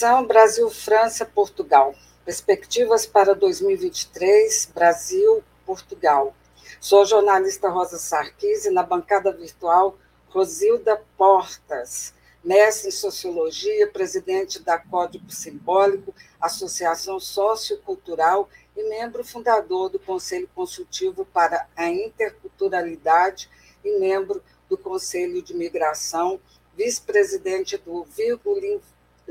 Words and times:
Conexão 0.00 0.26
Brasil-França-Portugal. 0.26 1.94
Perspectivas 2.24 3.04
para 3.04 3.34
2023, 3.34 4.70
Brasil-Portugal. 4.74 6.34
Sou 6.80 7.02
a 7.02 7.04
jornalista 7.04 7.68
Rosa 7.68 7.98
Sarquis 7.98 8.64
e 8.64 8.70
na 8.70 8.82
bancada 8.82 9.30
virtual 9.30 9.98
Rosilda 10.30 11.02
Portas, 11.18 12.14
mestre 12.42 12.88
em 12.88 12.92
Sociologia, 12.92 13.90
presidente 13.92 14.58
da 14.62 14.78
Código 14.78 15.30
Simbólico, 15.30 16.14
Associação 16.40 17.20
Sociocultural 17.20 18.48
e 18.74 18.88
membro 18.88 19.22
fundador 19.22 19.90
do 19.90 19.98
Conselho 19.98 20.48
Consultivo 20.54 21.26
para 21.26 21.68
a 21.76 21.90
Interculturalidade 21.90 23.50
e 23.84 23.98
membro 23.98 24.42
do 24.66 24.78
Conselho 24.78 25.42
de 25.42 25.52
Migração, 25.52 26.40
vice-presidente 26.74 27.76
do 27.76 28.04
Vírgula 28.04 28.80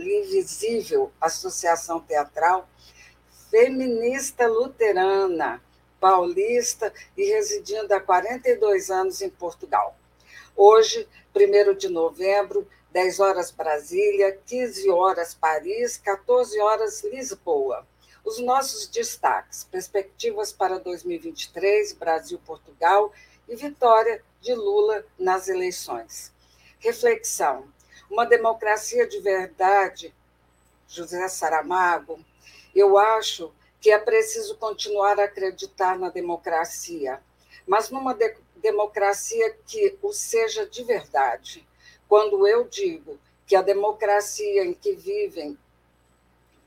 Invisível, 0.07 1.11
Associação 1.19 1.99
Teatral, 1.99 2.67
feminista 3.49 4.47
luterana, 4.47 5.61
paulista 5.99 6.93
e 7.17 7.25
residindo 7.25 7.93
há 7.93 7.99
42 7.99 8.89
anos 8.89 9.21
em 9.21 9.29
Portugal. 9.29 9.97
Hoje, 10.55 11.07
1 11.35 11.73
de 11.75 11.89
novembro, 11.89 12.67
10 12.91 13.19
horas 13.19 13.51
Brasília, 13.51 14.37
15 14.45 14.89
horas 14.89 15.33
Paris, 15.33 15.97
14 15.97 16.59
horas 16.59 17.03
Lisboa. 17.03 17.87
Os 18.23 18.39
nossos 18.39 18.87
destaques: 18.87 19.63
perspectivas 19.63 20.51
para 20.51 20.79
2023, 20.79 21.93
Brasil-Portugal 21.93 23.13
e 23.47 23.55
vitória 23.55 24.23
de 24.41 24.53
Lula 24.53 25.05
nas 25.17 25.47
eleições. 25.47 26.31
Reflexão: 26.79 27.67
uma 28.09 28.25
democracia 28.25 29.07
de 29.07 29.19
verdade, 29.19 30.13
José 30.87 31.27
Saramago, 31.27 32.19
eu 32.73 32.97
acho 32.97 33.53
que 33.79 33.91
é 33.91 33.99
preciso 33.99 34.57
continuar 34.57 35.19
a 35.19 35.25
acreditar 35.25 35.97
na 35.97 36.09
democracia, 36.09 37.21
mas 37.67 37.89
numa 37.89 38.13
de 38.13 38.35
democracia 38.55 39.55
que 39.65 39.97
o 40.01 40.11
seja 40.11 40.65
de 40.65 40.83
verdade. 40.83 41.67
Quando 42.07 42.47
eu 42.47 42.67
digo 42.67 43.19
que 43.45 43.55
a 43.55 43.61
democracia 43.61 44.65
em 44.65 44.73
que 44.73 44.93
vivem 44.93 45.57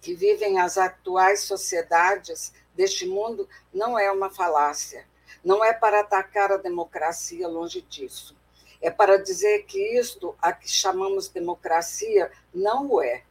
que 0.00 0.14
vivem 0.16 0.58
as 0.58 0.76
atuais 0.78 1.42
sociedades 1.42 2.52
deste 2.74 3.06
mundo 3.06 3.48
não 3.72 3.96
é 3.96 4.10
uma 4.10 4.28
falácia. 4.30 5.06
Não 5.44 5.62
é 5.64 5.72
para 5.72 6.00
atacar 6.00 6.50
a 6.50 6.56
democracia 6.56 7.46
longe 7.46 7.82
disso 7.82 8.36
é 8.82 8.90
para 8.90 9.16
dizer 9.16 9.62
que 9.64 9.78
isto 9.96 10.34
a 10.42 10.52
que 10.52 10.68
chamamos 10.68 11.28
democracia 11.28 12.30
não 12.52 12.90
o 12.90 13.00
é, 13.02 13.22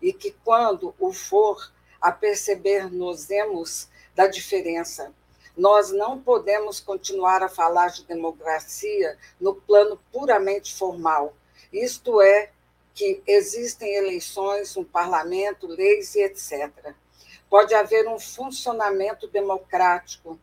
e 0.00 0.12
que 0.12 0.30
quando 0.44 0.94
o 0.98 1.12
for, 1.12 1.72
a 2.00 2.10
perceber-nos-emos 2.10 3.88
da 4.14 4.26
diferença. 4.26 5.12
Nós 5.56 5.90
não 5.92 6.20
podemos 6.20 6.80
continuar 6.80 7.42
a 7.42 7.48
falar 7.48 7.88
de 7.88 8.04
democracia 8.04 9.18
no 9.40 9.54
plano 9.54 10.00
puramente 10.10 10.74
formal, 10.74 11.34
isto 11.72 12.20
é, 12.20 12.50
que 12.94 13.22
existem 13.26 13.94
eleições, 13.94 14.76
um 14.76 14.84
parlamento, 14.84 15.66
leis 15.66 16.14
e 16.14 16.22
etc. 16.22 16.94
Pode 17.48 17.74
haver 17.74 18.06
um 18.08 18.18
funcionamento 18.18 19.26
democrático 19.28 20.38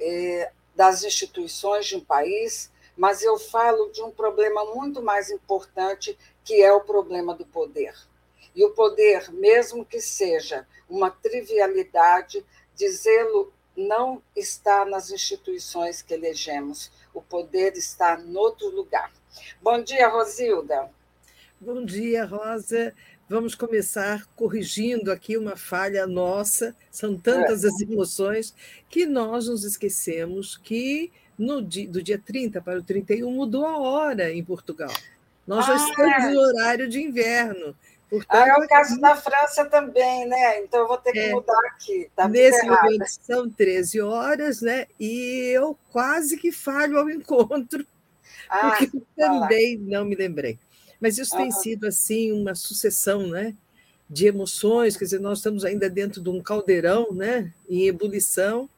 eh, 0.00 0.50
das 0.74 1.02
instituições 1.02 1.86
de 1.86 1.96
um 1.96 2.00
país 2.00 2.70
mas 2.98 3.22
eu 3.22 3.38
falo 3.38 3.90
de 3.92 4.02
um 4.02 4.10
problema 4.10 4.64
muito 4.74 5.00
mais 5.00 5.30
importante, 5.30 6.18
que 6.42 6.60
é 6.60 6.72
o 6.72 6.80
problema 6.80 7.32
do 7.32 7.46
poder. 7.46 7.94
E 8.56 8.64
o 8.64 8.70
poder, 8.70 9.32
mesmo 9.32 9.84
que 9.84 10.00
seja 10.00 10.66
uma 10.90 11.08
trivialidade, 11.08 12.44
dizê-lo 12.74 13.52
não 13.76 14.20
está 14.34 14.84
nas 14.84 15.12
instituições 15.12 16.02
que 16.02 16.12
elegemos. 16.12 16.90
O 17.14 17.22
poder 17.22 17.74
está 17.76 18.20
em 18.20 18.36
outro 18.36 18.68
lugar. 18.68 19.12
Bom 19.62 19.80
dia, 19.80 20.08
Rosilda. 20.08 20.90
Bom 21.60 21.84
dia, 21.84 22.24
Rosa. 22.24 22.92
Vamos 23.28 23.54
começar 23.54 24.26
corrigindo 24.34 25.12
aqui 25.12 25.36
uma 25.36 25.56
falha 25.56 26.04
nossa. 26.04 26.74
São 26.90 27.16
tantas 27.16 27.62
é. 27.62 27.68
as 27.68 27.80
emoções 27.80 28.52
que 28.88 29.06
nós 29.06 29.46
nos 29.46 29.62
esquecemos 29.62 30.56
que 30.56 31.12
no 31.38 31.62
dia, 31.62 31.88
do 31.88 32.02
dia 32.02 32.18
30 32.18 32.60
para 32.60 32.78
o 32.78 32.82
31 32.82 33.30
mudou 33.30 33.64
a 33.64 33.78
hora 33.78 34.32
em 34.32 34.44
Portugal. 34.44 34.92
Nós 35.46 35.64
já 35.64 35.72
ah, 35.72 35.76
estamos 35.76 36.24
é. 36.24 36.30
no 36.30 36.40
horário 36.40 36.88
de 36.88 37.00
inverno. 37.00 37.74
Portanto, 38.10 38.40
ah, 38.40 38.48
é 38.48 38.64
o 38.64 38.68
caso 38.68 39.00
da 39.00 39.14
França 39.16 39.66
também, 39.66 40.26
né? 40.26 40.60
Então 40.60 40.80
eu 40.80 40.88
vou 40.88 40.96
ter 40.96 41.12
que 41.12 41.18
é, 41.18 41.32
mudar 41.32 41.60
aqui. 41.66 42.10
Tá 42.16 42.26
nesse 42.26 42.66
momento 42.66 43.04
são 43.22 43.48
13 43.48 44.00
horas, 44.00 44.62
né? 44.62 44.86
E 44.98 45.52
eu 45.54 45.78
quase 45.90 46.38
que 46.38 46.50
falho 46.50 46.98
ao 46.98 47.10
encontro, 47.10 47.86
ah, 48.48 48.70
porque 48.70 48.90
também 49.14 49.76
não 49.78 50.04
me 50.04 50.16
lembrei. 50.16 50.58
Mas 51.00 51.18
isso 51.18 51.36
tem 51.36 51.50
sido 51.50 51.86
assim 51.86 52.32
uma 52.32 52.54
sucessão, 52.54 53.26
né? 53.26 53.54
De 54.08 54.26
emoções, 54.26 54.96
quer 54.96 55.04
dizer, 55.04 55.20
nós 55.20 55.38
estamos 55.38 55.64
ainda 55.64 55.88
dentro 55.88 56.22
de 56.22 56.30
um 56.30 56.42
caldeirão, 56.42 57.12
né? 57.12 57.52
Em 57.68 57.86
ebulição, 57.86 58.68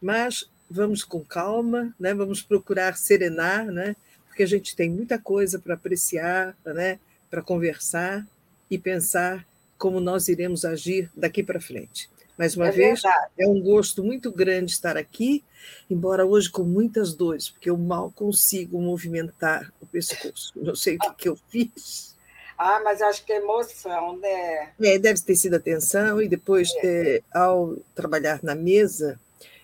mas 0.00 0.48
vamos 0.70 1.04
com 1.04 1.24
calma, 1.24 1.94
né? 1.98 2.14
vamos 2.14 2.42
procurar 2.42 2.96
serenar, 2.96 3.66
né? 3.66 3.96
porque 4.26 4.42
a 4.42 4.46
gente 4.46 4.76
tem 4.76 4.90
muita 4.90 5.18
coisa 5.18 5.58
para 5.58 5.74
apreciar, 5.74 6.56
né? 6.64 6.98
para 7.30 7.42
conversar 7.42 8.26
e 8.70 8.78
pensar 8.78 9.46
como 9.76 10.00
nós 10.00 10.28
iremos 10.28 10.64
agir 10.64 11.10
daqui 11.16 11.42
para 11.42 11.60
frente. 11.60 12.08
Mais 12.38 12.56
uma 12.56 12.68
é 12.68 12.70
vez, 12.70 13.02
verdade. 13.02 13.32
é 13.36 13.48
um 13.48 13.60
gosto 13.60 14.04
muito 14.04 14.30
grande 14.30 14.70
estar 14.70 14.96
aqui, 14.96 15.42
embora 15.90 16.24
hoje 16.24 16.48
com 16.48 16.62
muitas 16.62 17.12
dores, 17.12 17.50
porque 17.50 17.68
eu 17.68 17.76
mal 17.76 18.12
consigo 18.12 18.80
movimentar 18.80 19.72
o 19.80 19.86
pescoço. 19.86 20.52
Não 20.54 20.76
sei 20.76 20.94
o 20.94 20.98
que, 21.00 21.14
que 21.14 21.28
eu 21.28 21.36
fiz. 21.48 22.16
Ah, 22.56 22.80
mas 22.84 23.02
acho 23.02 23.24
que 23.24 23.32
é 23.32 23.36
emoção, 23.36 24.16
né? 24.18 24.72
É, 24.80 24.98
deve 24.98 25.20
ter 25.20 25.34
sido 25.34 25.54
atenção, 25.54 26.22
e 26.22 26.28
depois, 26.28 26.70
é. 26.76 27.16
É, 27.16 27.22
ao 27.32 27.76
trabalhar 27.94 28.40
na 28.42 28.54
mesa, 28.54 29.18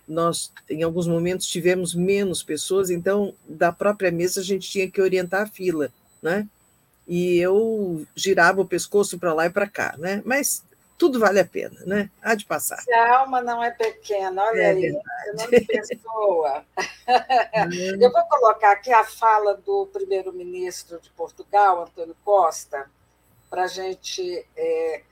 nós, 0.07 0.53
em 0.69 0.83
alguns 0.83 1.07
momentos, 1.07 1.47
tivemos 1.47 1.95
menos 1.95 2.43
pessoas, 2.43 2.91
então, 2.91 3.35
da 3.49 3.73
própria 3.73 4.11
mesa, 4.11 4.41
a 4.41 4.45
gente 4.45 4.71
tinha 4.71 4.91
que 4.91 5.01
orientar 5.01 5.43
a 5.43 5.47
fila, 5.47 5.91
né? 6.23 6.47
E 7.07 7.39
eu 7.39 8.07
girava 8.15 8.61
o 8.61 8.67
pescoço 8.67 9.19
para 9.19 9.35
lá 9.35 9.47
e 9.47 9.51
para 9.51 9.69
cá, 9.69 9.95
né? 9.99 10.23
Mas 10.25 10.63
tudo 10.97 11.19
vale 11.19 11.41
a 11.41 11.45
pena, 11.45 11.79
né? 11.85 12.11
Há 12.23 12.35
de 12.35 12.45
passar. 12.45 12.81
Se 12.81 12.93
a 12.93 13.19
alma 13.19 13.43
não 13.43 13.63
é 13.63 13.71
pequena, 13.71 14.43
olha 14.43 14.61
é 14.61 14.71
aí, 14.71 14.87
eu 14.87 15.03
não 15.35 15.47
pessoa. 15.67 16.65
eu 18.01 18.13
vou 18.13 18.23
colocar 18.25 18.73
aqui 18.73 18.93
a 18.93 19.05
fala 19.05 19.55
do 19.55 19.87
primeiro-ministro 19.93 21.01
de 21.01 21.11
Portugal, 21.11 21.83
Antônio 21.83 22.17
Costa, 22.25 22.89
para 23.51 23.65
a 23.65 23.69
gente 23.69 24.47
é, 24.57 25.03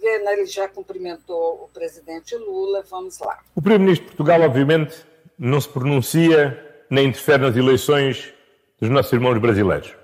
Viana, 0.00 0.32
ele 0.32 0.46
já 0.46 0.66
cumprimentou 0.66 1.64
o 1.64 1.68
presidente 1.68 2.34
Lula. 2.34 2.82
Vamos 2.90 3.18
lá. 3.18 3.38
O 3.54 3.60
primeiro-ministro 3.60 4.06
de 4.06 4.16
Portugal, 4.16 4.40
obviamente, 4.40 5.04
não 5.38 5.60
se 5.60 5.68
pronuncia 5.68 6.84
nem 6.88 7.08
interfere 7.08 7.42
nas 7.42 7.56
eleições 7.56 8.32
dos 8.80 8.88
nossos 8.88 9.12
irmãos 9.12 9.38
brasileiros. 9.38 9.94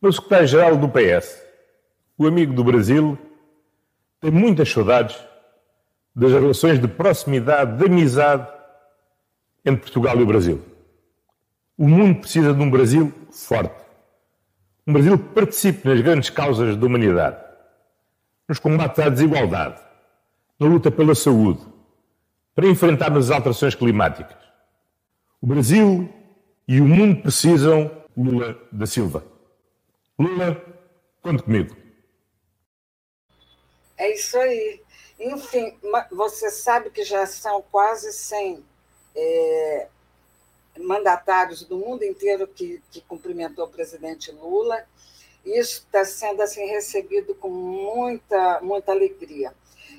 Mas 0.00 0.14
o 0.14 0.16
secretário-geral 0.16 0.76
do 0.76 0.88
PS, 0.88 1.42
o 2.18 2.26
amigo 2.26 2.52
do 2.52 2.62
Brasil, 2.62 3.18
tem 4.20 4.30
muitas 4.30 4.70
saudades 4.70 5.18
das 6.14 6.32
relações 6.32 6.78
de 6.78 6.86
proximidade, 6.86 7.78
de 7.78 7.84
amizade 7.86 8.46
entre 9.64 9.80
Portugal 9.80 10.18
e 10.18 10.22
o 10.22 10.26
Brasil. 10.26 10.62
O 11.76 11.88
mundo 11.88 12.20
precisa 12.20 12.52
de 12.52 12.62
um 12.62 12.70
Brasil 12.70 13.12
forte. 13.32 13.74
Um 14.86 14.92
Brasil 14.92 15.18
que 15.18 15.28
participe 15.28 15.88
nas 15.88 16.00
grandes 16.00 16.28
causas 16.28 16.76
da 16.76 16.86
humanidade 16.86 17.49
nos 18.50 18.58
combates 18.58 18.98
à 18.98 19.08
desigualdade, 19.08 19.80
na 20.58 20.66
luta 20.66 20.90
pela 20.90 21.14
saúde, 21.14 21.64
para 22.52 22.66
enfrentarmos 22.66 23.30
as 23.30 23.36
alterações 23.36 23.76
climáticas. 23.76 24.36
O 25.40 25.46
Brasil 25.46 26.12
e 26.66 26.80
o 26.80 26.84
mundo 26.84 27.22
precisam 27.22 28.04
Lula 28.16 28.60
da 28.72 28.86
Silva. 28.86 29.24
Lula, 30.18 30.60
conte 31.22 31.44
comigo. 31.44 31.76
É 33.96 34.12
isso 34.12 34.36
aí. 34.36 34.82
Enfim, 35.20 35.78
você 36.10 36.50
sabe 36.50 36.90
que 36.90 37.04
já 37.04 37.24
são 37.26 37.62
quase 37.70 38.12
100 38.12 38.64
é, 39.14 39.88
mandatários 40.80 41.62
do 41.62 41.76
mundo 41.76 42.02
inteiro 42.02 42.48
que, 42.48 42.82
que 42.90 43.00
cumprimentou 43.02 43.66
o 43.66 43.70
presidente 43.70 44.32
Lula 44.32 44.84
isso 45.44 45.84
está 45.86 46.04
sendo 46.04 46.42
assim 46.42 46.64
recebido 46.66 47.34
com 47.34 47.48
muita, 47.48 48.60
muita 48.62 48.92
alegria. 48.92 49.52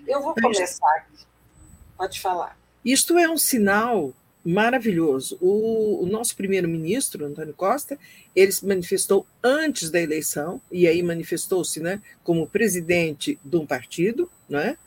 Eu 0.07 0.21
vou 0.21 0.33
começar 0.33 0.95
aqui. 0.97 1.25
Pode 1.97 2.19
falar. 2.19 2.57
Isto 2.83 3.17
é 3.17 3.29
um 3.29 3.37
sinal 3.37 4.13
maravilhoso. 4.43 5.37
O, 5.39 6.03
o 6.03 6.05
nosso 6.07 6.35
primeiro-ministro, 6.35 7.25
Antônio 7.25 7.53
Costa, 7.53 7.97
ele 8.35 8.51
se 8.51 8.65
manifestou 8.65 9.25
antes 9.43 9.91
da 9.91 10.01
eleição, 10.01 10.59
e 10.71 10.87
aí 10.87 11.03
manifestou-se 11.03 11.79
né, 11.79 12.01
como 12.23 12.47
presidente 12.47 13.39
de 13.43 13.57
um 13.57 13.65
partido, 13.65 14.31
né? 14.49 14.77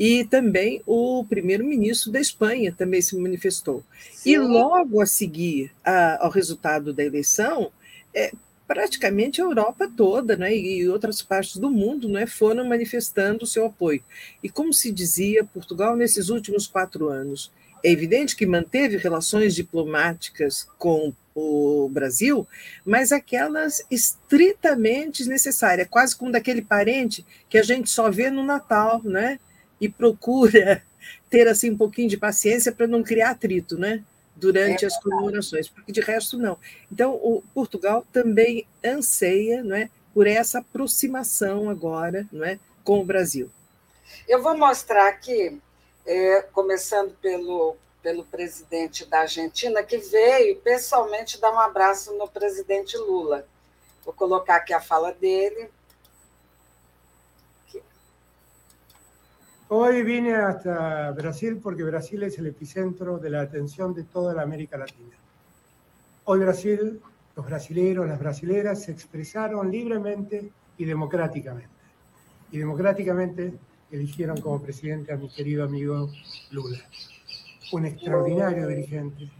e 0.00 0.24
também 0.24 0.80
o 0.86 1.26
primeiro-ministro 1.28 2.10
da 2.10 2.18
Espanha 2.18 2.74
também 2.76 3.02
se 3.02 3.14
manifestou. 3.16 3.84
Sim. 4.14 4.30
E 4.30 4.38
logo 4.38 4.98
a 4.98 5.04
seguir 5.04 5.70
a, 5.84 6.24
ao 6.24 6.30
resultado 6.30 6.90
da 6.94 7.04
eleição, 7.04 7.70
é, 8.14 8.32
praticamente 8.70 9.42
a 9.42 9.44
Europa 9.44 9.90
toda 9.96 10.36
né, 10.36 10.56
e 10.56 10.88
outras 10.88 11.20
partes 11.20 11.56
do 11.56 11.68
mundo 11.68 12.08
né, 12.08 12.24
foram 12.24 12.64
manifestando 12.64 13.42
o 13.42 13.46
seu 13.46 13.66
apoio. 13.66 14.00
E 14.44 14.48
como 14.48 14.72
se 14.72 14.92
dizia, 14.92 15.42
Portugal, 15.42 15.96
nesses 15.96 16.28
últimos 16.28 16.68
quatro 16.68 17.08
anos, 17.08 17.50
é 17.82 17.90
evidente 17.90 18.36
que 18.36 18.46
manteve 18.46 18.96
relações 18.96 19.56
diplomáticas 19.56 20.68
com 20.78 21.12
o 21.34 21.88
Brasil, 21.90 22.46
mas 22.86 23.10
aquelas 23.10 23.84
estritamente 23.90 25.28
necessárias, 25.28 25.88
quase 25.90 26.14
como 26.14 26.30
daquele 26.30 26.62
parente 26.62 27.26
que 27.48 27.58
a 27.58 27.64
gente 27.64 27.90
só 27.90 28.08
vê 28.08 28.30
no 28.30 28.44
Natal, 28.44 29.02
né? 29.02 29.40
E 29.80 29.88
procura 29.88 30.80
ter 31.28 31.48
assim 31.48 31.70
um 31.70 31.76
pouquinho 31.76 32.08
de 32.08 32.16
paciência 32.16 32.70
para 32.70 32.86
não 32.86 33.02
criar 33.02 33.30
atrito, 33.30 33.76
né? 33.76 34.04
Durante 34.36 34.84
é 34.84 34.88
as 34.88 34.98
comemorações, 34.98 35.68
porque 35.68 35.92
de 35.92 36.00
resto 36.00 36.38
não. 36.38 36.56
Então, 36.90 37.14
o 37.14 37.42
Portugal 37.52 38.06
também 38.12 38.66
anseia, 38.82 39.62
não 39.62 39.76
é, 39.76 39.90
por 40.14 40.26
essa 40.26 40.60
aproximação 40.60 41.68
agora, 41.68 42.26
não 42.32 42.44
é, 42.44 42.58
com 42.82 43.00
o 43.00 43.04
Brasil. 43.04 43.50
Eu 44.26 44.42
vou 44.42 44.56
mostrar 44.56 45.08
aqui 45.08 45.60
é, 46.06 46.42
começando 46.52 47.14
pelo, 47.20 47.76
pelo 48.02 48.24
presidente 48.24 49.04
da 49.04 49.20
Argentina, 49.20 49.82
que 49.82 49.98
veio 49.98 50.56
pessoalmente 50.56 51.40
dar 51.40 51.52
um 51.52 51.60
abraço 51.60 52.12
no 52.16 52.28
presidente 52.28 52.96
Lula. 52.96 53.46
Vou 54.04 54.14
colocar 54.14 54.56
aqui 54.56 54.72
a 54.72 54.80
fala 54.80 55.12
dele. 55.12 55.70
Hoy 59.72 60.02
vine 60.02 60.34
hasta 60.34 61.12
Brasil 61.12 61.60
porque 61.62 61.84
Brasil 61.84 62.20
es 62.24 62.36
el 62.40 62.48
epicentro 62.48 63.18
de 63.18 63.30
la 63.30 63.42
atención 63.42 63.94
de 63.94 64.02
toda 64.02 64.34
la 64.34 64.42
América 64.42 64.76
Latina. 64.76 65.16
Hoy 66.24 66.40
Brasil, 66.40 67.00
los 67.36 67.46
brasileros, 67.46 68.08
las 68.08 68.18
brasileras 68.18 68.82
se 68.82 68.90
expresaron 68.90 69.70
libremente 69.70 70.50
y 70.76 70.84
democráticamente. 70.84 71.70
Y 72.50 72.58
democráticamente 72.58 73.54
eligieron 73.92 74.40
como 74.40 74.60
presidente 74.60 75.12
a 75.12 75.16
mi 75.16 75.28
querido 75.28 75.62
amigo 75.62 76.10
Lula. 76.50 76.80
Un 77.70 77.86
extraordinario 77.86 78.66
dirigente, 78.66 79.30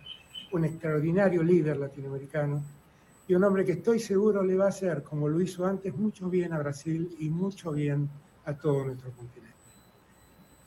un 0.53 0.65
extraordinario 0.65 1.43
líder 1.43 1.77
latinoamericano 1.77 2.63
y 3.27 3.35
un 3.35 3.43
hombre 3.43 3.65
que 3.65 3.73
estoy 3.73 3.99
seguro 3.99 4.45
le 4.45 4.57
va 4.57 4.67
a 4.67 4.69
hacer, 4.69 5.03
como 5.03 5.27
lo 5.27 5.41
hizo 5.41 5.67
antes, 5.67 5.93
mucho 5.93 6.31
bien 6.31 6.53
a 6.53 6.59
Brasil 6.61 7.17
y 7.19 7.29
mucho 7.31 7.73
bien 7.73 8.09
a 8.45 8.55
todo 8.55 8.85
nuestro 8.85 9.11
continente. 9.11 9.50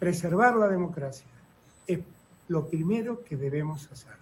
Preservar 0.03 0.57
la 0.57 0.67
democracia 0.67 1.25
es 1.88 2.00
lo 2.50 2.67
primero 2.67 3.24
que 3.24 3.38
debemos 3.38 3.89
hacer. 3.89 4.17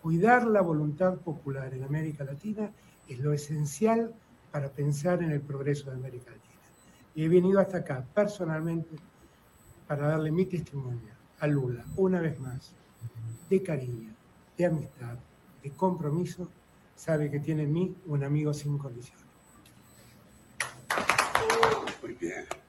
Cuidar 0.00 0.46
la 0.46 0.62
voluntad 0.62 1.18
popular 1.18 1.74
en 1.74 1.84
América 1.84 2.24
Latina 2.24 2.70
es 3.06 3.18
lo 3.18 3.34
esencial 3.34 4.14
para 4.50 4.70
pensar 4.70 5.22
en 5.22 5.30
el 5.30 5.42
progreso 5.42 5.90
de 5.90 5.96
América 5.96 6.30
Latina. 6.30 6.62
Y 7.14 7.24
he 7.26 7.28
venido 7.28 7.60
hasta 7.60 7.76
acá 7.76 8.02
personalmente 8.14 8.96
para 9.86 10.06
darle 10.06 10.30
mi 10.30 10.46
testimonio 10.46 11.12
a 11.38 11.46
Lula, 11.46 11.84
una 11.96 12.22
vez 12.22 12.40
más, 12.40 12.72
de 13.50 13.62
cariño, 13.62 14.14
de 14.56 14.64
amistad, 14.64 15.18
de 15.62 15.70
compromiso, 15.72 16.48
sabe 16.96 17.30
que 17.30 17.40
tiene 17.40 17.64
en 17.64 17.72
mí 17.74 17.94
un 18.06 18.24
amigo 18.24 18.54
sin 18.54 18.78
condiciones. 18.78 19.26
Muy 22.02 22.14
bien. 22.14 22.59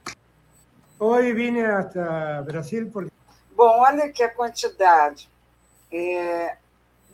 Hoy 1.04 1.32
vine 1.32 1.66
hasta 1.66 2.42
Brasil 2.42 2.88
porque... 2.92 3.10
Bom, 3.56 3.80
olha 3.80 4.04
aqui 4.04 4.22
a 4.22 4.28
quantidade. 4.28 5.28
É, 5.90 6.56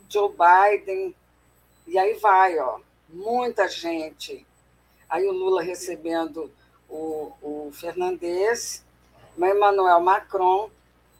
Joe 0.07 0.29
Biden, 0.29 1.15
e 1.87 1.97
aí 1.97 2.13
vai, 2.19 2.59
ó, 2.59 2.77
muita 3.09 3.67
gente. 3.67 4.45
Aí 5.09 5.25
o 5.25 5.31
Lula 5.31 5.63
recebendo 5.63 6.51
o, 6.87 7.33
o 7.41 7.71
Fernandes, 7.73 8.85
Emmanuel 9.35 10.01
Macron, 10.01 10.69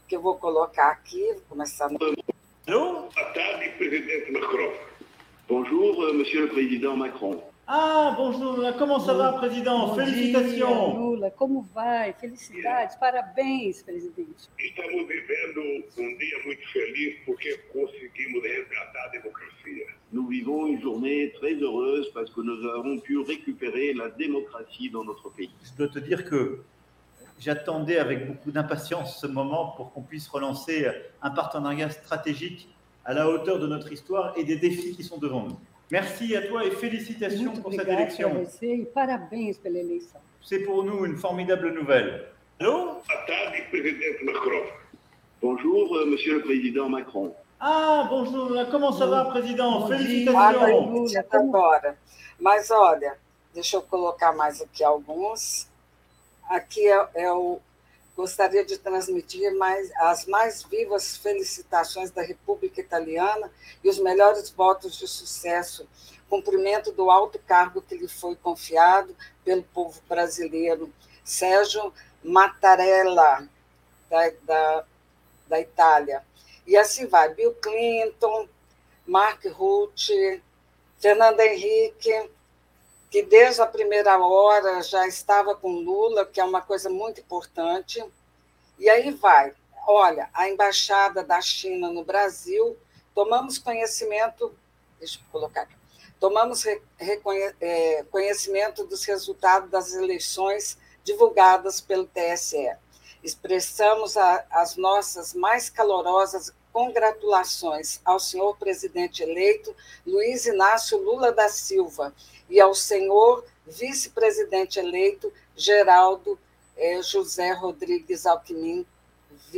que 0.08 0.16
eu 0.16 0.22
vou 0.22 0.36
colocar 0.36 0.92
aqui, 0.92 1.26
vou 1.34 1.44
começar 1.50 1.90
Boa 1.90 3.10
tarde, 3.34 3.70
presidente 3.80 4.32
Macron. 4.32 4.74
Bonjour, 5.48 6.04
euh, 6.04 6.14
monsieur 6.14 6.44
le 6.44 6.50
président 6.50 6.96
Macron. 6.96 7.49
Ah, 7.72 8.16
bonjour, 8.18 8.66
comment 8.80 9.00
ça 9.00 9.14
va, 9.14 9.34
président? 9.34 9.90
Bom 9.90 9.96
Felicitations. 9.96 10.90
Dia, 10.90 10.98
Lula, 10.98 11.30
como 11.30 11.62
vai? 11.62 12.14
Felicidades, 12.14 12.96
parabéns, 12.96 13.84
presidente. 13.84 14.50
Estamos 14.58 15.08
vivendo 15.08 15.86
um 16.00 16.18
dia 16.18 16.38
muito 16.48 16.68
feliz 16.72 17.18
porque 17.28 17.56
conseguimos 17.72 18.42
resgatar 18.42 19.06
a 19.06 19.10
democracia. 19.10 19.86
Nous 20.12 20.26
vivons 20.26 20.66
une 20.66 20.82
journée 20.82 21.32
très 21.34 21.54
heureuse 21.54 22.10
parce 22.12 22.32
que 22.32 22.42
nous 22.42 22.68
avons 22.70 23.00
pu 23.00 23.20
récupérer 23.20 23.94
la 23.94 24.10
démocratie 24.10 24.90
dans 24.90 25.04
notre 25.04 25.30
pays. 25.30 25.52
Je 25.64 25.78
dois 25.78 25.90
te 25.90 26.00
dire 26.00 26.26
que 26.26 26.64
j'attendais 27.38 28.00
avec 28.00 28.26
beaucoup 28.26 28.50
d'impatience 28.50 29.20
ce 29.22 29.28
moment 29.28 29.74
pour 29.78 29.94
qu'on 29.94 30.02
puisse 30.02 30.28
relancer 30.28 30.88
un 31.22 31.30
partenariat 31.30 31.92
stratégique 31.92 32.68
à 33.06 33.14
la 33.14 33.30
hauteur 33.30 33.60
de 33.60 33.68
notre 33.68 33.92
histoire 33.94 34.34
et 34.36 34.44
des 34.44 34.56
défis 34.56 34.96
qui 34.96 35.04
sont 35.04 35.20
devant 35.20 35.44
nous. 35.44 35.60
Merci 35.92 36.36
à 36.36 36.42
toi 36.48 36.66
et 36.66 36.72
félicitations 36.72 37.52
Muito 37.52 37.62
pour 37.62 37.74
cette 37.74 37.88
élection. 37.88 38.30
e 38.62 38.86
parabéns 38.94 39.54
pela 39.62 39.80
eleição. 39.80 40.20
C'est 40.44 40.60
pour 40.60 40.84
nous 40.84 41.06
une 41.06 41.16
formidable 41.18 41.72
nouvelle. 41.74 42.28
Allô? 42.60 42.98
Bonjour, 45.42 45.96
euh, 45.96 46.06
monsieur 46.06 46.36
le 46.36 46.42
président 46.42 46.90
Macron. 46.90 47.34
Ah, 47.60 48.06
bonjour, 48.10 48.52
comment 48.70 48.92
ça 48.92 49.06
va, 49.08 49.26
président? 49.26 49.88
Dia. 49.88 49.98
Félicitations. 49.98 51.08
Gente 51.08 51.28
como- 51.30 51.56
agora. 51.58 51.96
Mas 52.40 52.70
olha, 52.72 53.18
deixa 53.54 53.78
eu 53.78 53.82
colocar 53.82 54.32
mais 54.34 54.62
aqui 54.62 54.84
alguns. 54.84 55.68
Aqui 56.50 56.88
é, 56.88 57.08
é 57.16 57.32
o. 57.34 57.60
Gostaria 58.20 58.66
de 58.66 58.78
transmitir 58.78 59.56
mais, 59.56 59.90
as 59.96 60.26
mais 60.26 60.62
vivas 60.62 61.16
felicitações 61.16 62.12
da 62.12 62.22
República 62.22 62.82
Italiana 62.82 63.50
e 63.82 63.88
os 63.88 63.98
melhores 63.98 64.50
votos 64.50 64.98
de 64.98 65.08
sucesso, 65.08 65.88
cumprimento 66.30 66.92
do 66.92 67.10
alto 67.10 67.40
cargo 67.40 67.82
que 67.82 67.96
lhe 67.96 68.10
foi 68.10 68.36
confiado 68.36 69.16
pelo 69.46 69.64
povo 69.64 70.02
brasileiro. 70.10 70.92
Sérgio 71.24 71.94
Mattarella, 72.22 73.48
da, 74.10 74.30
da, 74.44 74.86
da 75.48 75.62
Itália. 75.62 76.22
E 76.68 76.76
assim 76.76 77.08
vai, 77.08 77.34
Bill 77.34 77.54
Clinton, 77.54 78.50
Mark 79.08 79.46
Rutte, 79.46 80.44
Fernando 81.00 81.40
Henrique, 81.40 82.30
que 83.10 83.24
desde 83.24 83.62
a 83.62 83.66
primeira 83.66 84.20
hora 84.20 84.82
já 84.84 85.08
estava 85.08 85.56
com 85.56 85.72
Lula, 85.72 86.26
que 86.26 86.40
é 86.40 86.44
uma 86.44 86.62
coisa 86.62 86.90
muito 86.90 87.20
importante. 87.20 88.04
E 88.78 88.90
aí 88.90 89.12
vai. 89.12 89.54
Olha, 89.88 90.30
a 90.34 90.48
embaixada 90.48 91.24
da 91.24 91.42
China 91.42 91.92
no 91.92 92.04
Brasil, 92.04 92.78
tomamos 93.16 93.58
conhecimento, 93.58 94.56
deixa 95.00 95.20
eu 95.20 95.24
colocar 95.32 95.62
aqui, 95.64 95.76
tomamos 96.20 96.64
é, 96.66 98.04
conhecimento 98.12 98.86
dos 98.86 99.04
resultados 99.06 99.70
das 99.72 99.94
eleições 99.94 100.78
divulgadas 101.04 101.82
pelo 101.82 102.06
TSE. 102.06 102.72
Expressamos 103.24 104.16
a, 104.16 104.46
as 104.52 104.76
nossas 104.76 105.34
mais 105.34 105.70
calorosas 105.70 106.54
congratulações 106.72 108.00
ao 108.06 108.20
senhor 108.20 108.58
presidente 108.58 109.24
eleito 109.24 109.76
Luiz 110.06 110.46
Inácio 110.46 110.98
Lula 110.98 111.32
da 111.32 111.50
Silva 111.50 112.14
e 112.50 112.60
ao 112.60 112.74
senhor 112.74 113.46
vice-presidente 113.66 114.80
eleito 114.80 115.32
Geraldo 115.56 116.40
eh, 116.76 117.02
José 117.02 117.52
Rodrigues 117.52 118.26
Alckmin 118.26 118.86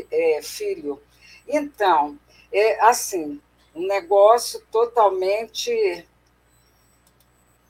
eh, 0.09 0.41
Filho. 0.41 1.01
Então, 1.47 2.17
é 2.51 2.81
assim, 2.85 3.41
um 3.73 3.85
negócio 3.87 4.61
totalmente. 4.71 6.05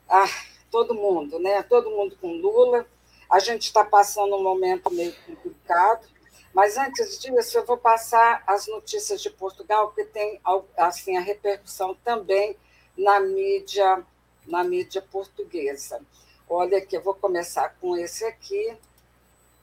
Ah, 0.09 0.29
todo 0.69 0.95
mundo, 0.95 1.39
né? 1.39 1.61
Todo 1.63 1.89
mundo 1.91 2.17
com 2.19 2.33
Lula. 2.33 2.85
A 3.29 3.39
gente 3.39 3.63
está 3.63 3.83
passando 3.83 4.35
um 4.35 4.43
momento 4.43 4.91
meio 4.91 5.13
complicado, 5.25 6.05
mas 6.53 6.77
antes 6.77 7.19
disso, 7.19 7.57
eu 7.57 7.65
vou 7.65 7.77
passar 7.77 8.43
as 8.45 8.67
notícias 8.67 9.21
de 9.21 9.29
Portugal, 9.29 9.87
porque 9.87 10.05
tem 10.05 10.39
assim, 10.77 11.17
a 11.17 11.21
repercussão 11.21 11.95
também 12.03 12.57
na 12.97 13.19
mídia, 13.19 14.05
na 14.45 14.63
mídia 14.63 15.01
portuguesa. 15.01 16.01
Olha 16.49 16.79
aqui, 16.79 16.97
eu 16.97 17.01
vou 17.01 17.15
começar 17.15 17.69
com 17.79 17.95
esse 17.95 18.25
aqui. 18.25 18.75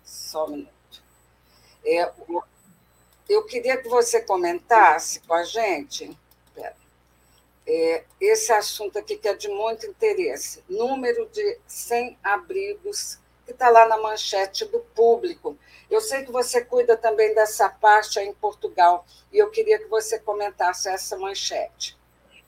Só 0.05 0.47
um 0.47 0.51
minuto. 0.51 1.03
É, 1.85 2.11
eu 3.29 3.45
queria 3.45 3.77
que 3.77 3.89
você 3.89 4.23
comentasse 4.23 5.21
com 5.21 5.35
a 5.35 5.45
gente 5.45 6.17
é, 7.67 8.03
esse 8.19 8.51
assunto 8.51 8.99
aqui 8.99 9.19
que 9.19 9.29
é 9.29 9.35
de 9.35 9.49
muito 9.49 9.87
interesse: 9.87 10.65
número 10.69 11.29
de 11.29 11.59
100 11.67 12.19
abrigos, 12.25 13.19
que 13.49 13.53
está 13.55 13.71
lá 13.71 13.89
na 13.89 13.97
manchete 13.97 14.67
do 14.67 14.79
público. 14.95 15.57
Eu 15.91 16.03
sei 16.03 16.23
que 16.23 16.31
você 16.31 16.61
cuida 16.61 16.99
também 16.99 17.35
dessa 17.35 17.67
parte 17.67 18.19
aí 18.19 18.29
em 18.29 18.35
Portugal, 18.35 19.07
e 19.33 19.39
eu 19.39 19.51
queria 19.51 19.79
que 19.79 19.87
você 19.87 20.19
comentasse 20.19 20.87
essa 20.87 21.17
manchete. 21.17 21.97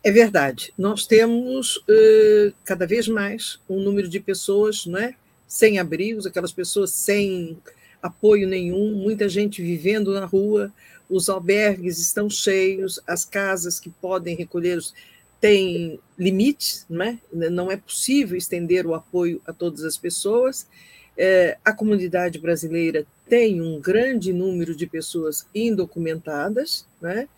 É 0.04 0.12
verdade. 0.12 0.74
Nós 0.76 1.06
temos 1.06 1.78
uh, 1.78 2.54
cada 2.64 2.86
vez 2.86 3.08
mais 3.08 3.58
um 3.68 3.80
número 3.80 4.08
de 4.08 4.20
pessoas 4.20 4.84
não 4.84 4.98
é? 4.98 5.14
sem 5.48 5.78
abrigos, 5.78 6.26
aquelas 6.26 6.52
pessoas 6.52 6.90
sem 6.90 7.58
apoio 8.02 8.46
nenhum, 8.46 8.94
muita 8.94 9.26
gente 9.26 9.62
vivendo 9.62 10.12
na 10.12 10.26
rua, 10.26 10.70
os 11.08 11.30
albergues 11.30 11.98
estão 11.98 12.28
cheios, 12.28 13.00
as 13.06 13.24
casas 13.24 13.80
que 13.80 13.88
podem 13.88 14.36
recolher 14.36 14.76
os 14.76 14.94
têm 15.40 15.98
limites, 16.18 16.84
não 16.88 17.02
é? 17.02 17.18
não 17.32 17.70
é 17.70 17.76
possível 17.76 18.36
estender 18.36 18.86
o 18.86 18.94
apoio 18.94 19.40
a 19.46 19.52
todas 19.52 19.84
as 19.84 19.96
pessoas. 19.96 20.66
É, 21.16 21.58
a 21.64 21.72
comunidade 21.72 22.38
brasileira 22.38 23.06
tem 23.28 23.60
um 23.60 23.80
grande 23.80 24.32
número 24.32 24.74
de 24.74 24.86
pessoas 24.86 25.46
indocumentadas, 25.54 26.86
né? 27.00 27.28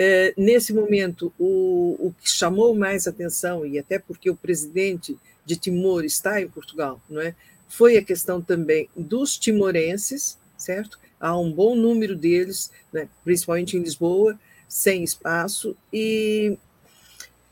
É, 0.00 0.32
nesse 0.36 0.72
momento, 0.72 1.32
o, 1.36 1.96
o 1.98 2.14
que 2.22 2.30
chamou 2.30 2.72
mais 2.72 3.08
atenção, 3.08 3.66
e 3.66 3.80
até 3.80 3.98
porque 3.98 4.30
o 4.30 4.36
presidente 4.36 5.18
de 5.44 5.56
Timor 5.56 6.04
está 6.04 6.40
em 6.40 6.46
Portugal, 6.46 7.00
não 7.10 7.20
é? 7.20 7.34
foi 7.68 7.96
a 7.96 8.04
questão 8.04 8.40
também 8.40 8.88
dos 8.96 9.36
timorenses, 9.36 10.38
certo? 10.56 10.98
Há 11.20 11.38
um 11.38 11.52
bom 11.52 11.76
número 11.76 12.16
deles, 12.16 12.70
né? 12.92 13.08
principalmente 13.22 13.76
em 13.76 13.80
Lisboa, 13.80 14.38
sem 14.66 15.04
espaço, 15.04 15.76
e 15.92 16.56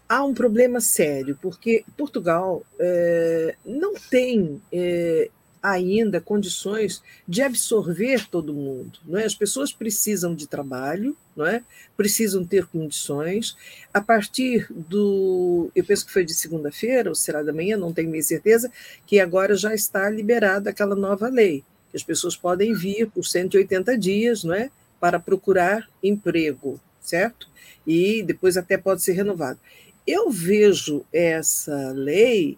há 0.09 0.25
um 0.25 0.35
problema 0.35 0.81
sério, 0.81 1.39
porque 1.41 1.85
Portugal 1.97 2.65
é, 2.79 3.57
não 3.65 3.95
tem 3.95 4.61
é, 4.73 5.31
ainda 5.63 6.21
condições 6.21 7.03
de 7.27 7.43
absorver 7.43 8.29
todo 8.29 8.55
mundo. 8.55 9.01
Não 9.05 9.19
é? 9.19 9.25
As 9.25 9.35
pessoas 9.35 9.73
precisam 9.73 10.35
de 10.35 10.47
trabalho, 10.47 11.17
não 11.35 11.47
é? 11.47 11.63
precisam 11.97 12.45
ter 12.45 12.67
condições. 12.67 13.57
A 13.93 14.01
partir 14.01 14.67
do. 14.71 15.71
Eu 15.75 15.85
penso 15.85 16.07
que 16.07 16.13
foi 16.13 16.25
de 16.25 16.35
segunda-feira, 16.35 17.09
ou 17.09 17.15
será 17.15 17.43
da 17.43 17.53
manhã, 17.53 17.77
não 17.77 17.93
tenho 17.93 18.11
minha 18.11 18.23
certeza, 18.23 18.71
que 19.07 19.19
agora 19.19 19.57
já 19.57 19.75
está 19.75 20.09
liberada 20.09 20.71
aquela 20.71 20.95
nova 20.95 21.29
lei, 21.29 21.65
que 21.91 21.97
as 21.97 22.03
pessoas 22.03 22.37
podem 22.37 22.73
vir 22.73 23.11
por 23.11 23.25
180 23.25 23.99
dias 23.99 24.45
não 24.45 24.55
é? 24.55 24.71
para 25.01 25.19
procurar 25.19 25.89
emprego, 26.03 26.81
certo? 27.01 27.49
E 27.87 28.23
depois 28.23 28.57
até 28.57 28.77
pode 28.77 29.03
ser 29.03 29.13
renovado. 29.13 29.59
Eu 30.07 30.31
vejo 30.31 31.05
essa 31.13 31.91
lei 31.93 32.57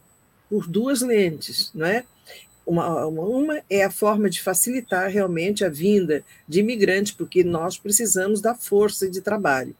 por 0.51 0.67
duas 0.67 1.01
lentes, 1.01 1.71
não 1.75 1.87
é? 1.87 2.05
Uma, 2.67 3.07
uma, 3.07 3.63
é 3.71 3.83
a 3.83 3.91
forma 3.91 4.29
de 4.29 4.43
facilitar 4.43 5.11
realmente 5.11 5.65
a 5.65 5.71
vinda 5.71 6.23
de 6.47 6.61
imigrantes, 6.61 7.13
porque 7.13 7.43
nós 7.43 7.79
precisamos 7.79 8.43
da 8.43 8.55
força 8.55 9.09
de 9.09 9.23
trabalho. 9.23 9.75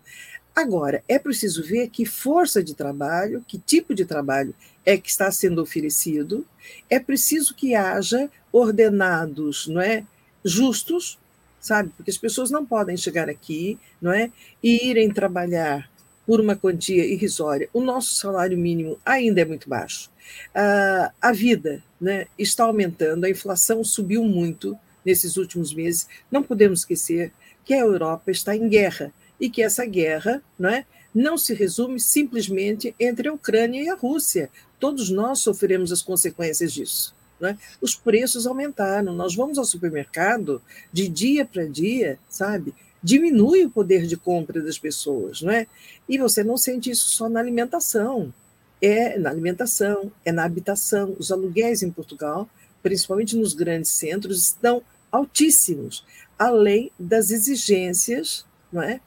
Agora, 0.57 1.05
é 1.07 1.19
preciso 1.19 1.63
ver 1.63 1.89
que 1.91 2.07
força 2.07 2.63
de 2.63 2.75
trabalho, 2.75 3.45
que 3.47 3.59
tipo 3.59 3.95
de 3.95 4.05
trabalho 4.05 4.55
é 4.85 4.97
que 4.97 5.11
está 5.11 5.31
sendo 5.31 5.63
oferecido, 5.63 6.47
é 6.89 6.99
preciso 6.99 7.55
que 7.55 7.75
haja 7.75 8.31
ordenados 8.51 9.69
não 9.69 9.81
é, 9.81 10.05
justos, 10.43 11.19
sabe? 11.61 11.91
Porque 11.97 12.11
as 12.11 12.19
pessoas 12.19 12.51
não 12.51 12.65
podem 12.65 12.97
chegar 12.97 13.29
aqui 13.29 13.79
não 14.01 14.13
é, 14.13 14.33
e 14.63 14.89
irem 14.89 15.11
trabalhar 15.11 15.89
por 16.29 16.43
uma 16.43 16.55
quantia 16.55 17.07
irrisória. 17.07 17.71
O 17.73 17.81
nosso 17.81 18.15
salário 18.17 18.59
mínimo 18.59 18.99
ainda 19.03 19.41
é 19.41 19.47
muito 19.47 19.67
baixo. 19.67 20.11
Uh, 20.51 21.11
a 21.23 21.33
vida 21.33 21.83
né, 21.99 22.27
está 22.39 22.65
aumentando, 22.65 23.25
a 23.25 23.31
inflação 23.31 23.83
subiu 23.83 24.23
muito 24.23 24.79
nesses 25.03 25.39
últimos 25.39 25.73
meses. 25.73 26.07
Não 26.31 26.43
podemos 26.43 26.81
esquecer 26.81 27.33
que 27.65 27.73
a 27.73 27.79
Europa 27.79 28.31
está 28.31 28.55
em 28.55 28.69
guerra 28.69 29.11
e 29.41 29.49
que 29.49 29.63
essa 29.63 29.87
guerra 29.87 30.43
não, 30.59 30.69
é, 30.69 30.85
não 31.15 31.39
se 31.39 31.55
resume 31.55 31.99
simplesmente 31.99 32.95
entre 33.01 33.29
a 33.29 33.33
Ucrânia 33.33 33.83
e 33.83 33.89
a 33.89 33.95
Rússia. 33.95 34.51
Todos 34.79 35.09
nós 35.09 35.39
sofremos 35.39 35.91
as 35.93 36.03
consequências 36.03 36.75
disso. 36.75 37.17
É? 37.41 37.57
Os 37.81 37.95
preços 37.95 38.47
aumentaram. 38.47 39.15
Nós 39.15 39.35
vamos 39.35 39.57
ao 39.57 39.65
supermercado 39.65 40.61
de 40.93 41.09
dia 41.09 41.47
para 41.47 41.65
dia, 41.65 42.19
sabe? 42.29 42.75
Diminui 43.03 43.65
o 43.65 43.71
poder 43.71 44.07
de 44.07 44.17
compra 44.17 44.61
das 44.61 44.79
pessoas, 44.79 45.43
não 45.43 45.53
é? 45.53 45.67
E 46.09 46.19
você 46.19 46.43
não 46.43 46.57
sente 46.57 46.91
isso 46.91 47.09
só 47.09 47.29
na 47.29 47.41
alimentação 47.41 48.33
é 48.81 49.19
na 49.19 49.31
alimentação, 49.31 50.11
é 50.25 50.33
na 50.33 50.45
habitação. 50.45 51.15
Os 51.19 51.33
aluguéis 51.33 51.83
em 51.83 51.91
Portugal, 51.91 52.49
principalmente 52.83 53.37
nos 53.37 53.55
grandes 53.55 53.91
centros, 53.91 54.49
estão 54.49 54.83
altíssimos, 55.11 56.05
além 56.39 56.91
das 56.99 57.31
exigências 57.31 58.47
não 58.71 58.83
é, 58.83 59.01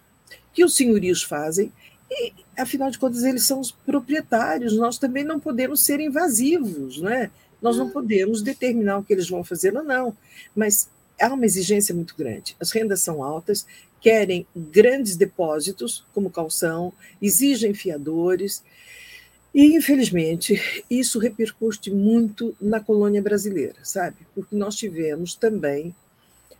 que 0.53 0.63
os 0.63 0.75
senhorios 0.75 1.23
fazem. 1.23 1.71
E, 2.09 2.33
afinal 2.57 2.91
de 2.91 2.99
contas, 2.99 3.23
eles 3.23 3.45
são 3.45 3.59
os 3.59 3.71
proprietários, 3.71 4.75
nós 4.75 4.97
também 4.97 5.23
não 5.23 5.39
podemos 5.39 5.81
ser 5.81 5.99
invasivos, 5.99 6.99
não 6.99 7.09
é? 7.09 7.31
Nós 7.61 7.77
não 7.77 7.89
podemos 7.89 8.41
determinar 8.41 8.97
o 8.97 9.03
que 9.03 9.13
eles 9.13 9.29
vão 9.29 9.43
fazer 9.43 9.77
ou 9.77 9.83
não, 9.83 10.17
mas 10.55 10.89
há 11.21 11.33
uma 11.33 11.45
exigência 11.45 11.93
muito 11.93 12.15
grande. 12.17 12.55
As 12.59 12.71
rendas 12.71 13.01
são 13.01 13.23
altas, 13.23 13.65
querem 14.01 14.47
grandes 14.55 15.15
depósitos 15.15 16.05
como 16.13 16.31
calção, 16.31 16.91
exigem 17.21 17.73
fiadores, 17.73 18.63
e, 19.53 19.75
infelizmente, 19.75 20.83
isso 20.89 21.19
repercute 21.19 21.91
muito 21.91 22.55
na 22.59 22.79
colônia 22.79 23.21
brasileira, 23.21 23.75
sabe? 23.83 24.17
Porque 24.33 24.55
nós 24.55 24.75
tivemos 24.75 25.35
também 25.35 25.93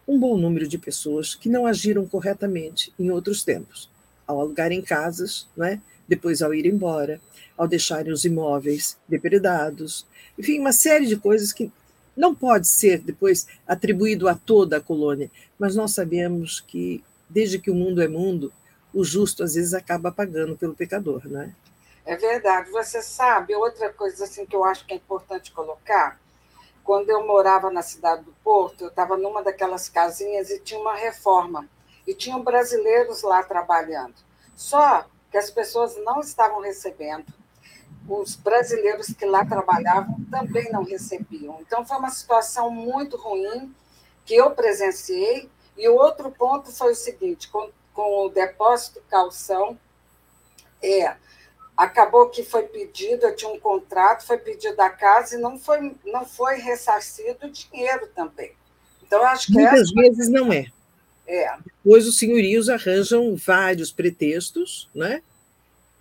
um 0.06 0.20
bom 0.20 0.38
número 0.38 0.68
de 0.68 0.78
pessoas 0.78 1.34
que 1.34 1.48
não 1.48 1.66
agiram 1.66 2.06
corretamente 2.06 2.94
em 3.00 3.10
outros 3.10 3.44
tempos, 3.44 3.90
ao 4.28 4.42
alugarem 4.42 4.82
casas, 4.82 5.48
né? 5.56 5.82
depois 6.06 6.42
ao 6.42 6.54
ir 6.54 6.66
embora, 6.66 7.22
ao 7.58 7.66
deixarem 7.66 8.12
os 8.12 8.26
imóveis 8.26 8.98
depredados, 9.08 10.06
enfim, 10.38 10.60
uma 10.60 10.74
série 10.74 11.06
de 11.06 11.16
coisas 11.16 11.54
que 11.54 11.72
não 12.16 12.36
pode 12.36 12.68
ser 12.68 13.00
depois 13.00 13.48
atribuído 13.68 14.28
a 14.28 14.36
toda 14.36 14.78
a 14.78 14.82
colônia, 14.82 15.32
mas 15.58 15.76
nós 15.76 15.92
sabemos 15.92 16.60
que, 16.60 17.04
desde 17.30 17.60
que 17.60 17.72
o 17.72 17.76
mundo 17.76 18.02
é 18.02 18.08
mundo, 18.08 18.52
o 18.94 19.04
justo 19.04 19.44
às 19.44 19.56
vezes 19.56 19.74
acaba 19.74 20.12
pagando 20.12 20.58
pelo 20.58 20.76
pecador, 20.76 21.22
não 21.26 21.42
é? 21.42 21.52
É 22.06 22.16
verdade. 22.16 22.70
Você 22.72 23.02
sabe, 23.02 23.56
outra 23.56 23.92
coisa 23.94 24.24
assim 24.26 24.46
que 24.46 24.56
eu 24.56 24.64
acho 24.64 24.86
que 24.86 24.94
é 24.94 24.98
importante 24.98 25.52
colocar, 25.52 26.20
quando 26.84 27.10
eu 27.10 27.26
morava 27.26 27.72
na 27.72 27.82
cidade 27.82 28.24
do 28.24 28.34
Porto, 28.44 28.82
eu 28.82 28.88
estava 28.88 29.16
numa 29.16 29.44
daquelas 29.44 29.88
casinhas 29.88 30.50
e 30.50 30.60
tinha 30.60 30.80
uma 30.80 30.96
reforma. 30.96 31.68
E 32.08 32.14
tinham 32.16 32.44
brasileiros 32.44 33.22
lá 33.22 33.44
trabalhando. 33.44 34.16
Só 34.56 35.06
que 35.32 35.38
as 35.38 35.52
pessoas 35.52 35.96
não 36.04 36.20
estavam 36.20 36.60
recebendo. 36.60 37.26
Os 38.08 38.36
brasileiros 38.36 39.08
que 39.08 39.26
lá 39.26 39.46
trabalhavam 39.46 40.18
também 40.30 40.72
não 40.72 40.84
recebiam. 40.84 41.60
Então, 41.62 41.86
foi 41.86 41.98
uma 41.98 42.10
situação 42.10 42.70
muito 42.70 43.16
ruim 43.18 43.74
que 44.26 44.36
eu 44.36 44.52
presenciei. 44.52 45.50
E 45.78 45.88
o 45.88 45.96
outro 45.96 46.32
ponto 46.32 46.72
foi 46.72 46.92
o 46.92 46.96
seguinte: 46.96 47.50
com, 47.50 47.70
com 47.94 48.26
o 48.26 48.30
depósito 48.30 49.02
calção, 49.10 49.78
é, 50.82 51.16
acabou 51.78 52.30
que 52.30 52.44
foi 52.44 52.64
pedido, 52.64 53.26
eu 53.26 53.36
tinha 53.36 53.52
um 53.52 53.60
contrato, 53.60 54.26
foi 54.26 54.38
pedido 54.38 54.80
a 54.80 54.90
casa 54.90 55.36
e 55.36 55.42
não 55.42 55.58
foi, 55.58 55.96
não 56.06 56.26
foi 56.26 56.58
ressarcido 56.58 57.48
o 57.48 57.52
dinheiro 57.52 58.08
também. 58.16 58.52
Então, 59.04 59.24
acho 59.26 59.48
que 59.48 59.54
Muitas 59.54 59.82
essa... 59.82 59.94
vezes 59.94 60.30
não 60.30 60.52
é. 60.54 60.68
É. 61.28 61.50
Depois 61.66 62.08
os 62.08 62.18
senhorios 62.18 62.70
arranjam 62.70 63.36
vários 63.36 63.92
pretextos 63.92 64.90
né, 64.94 65.22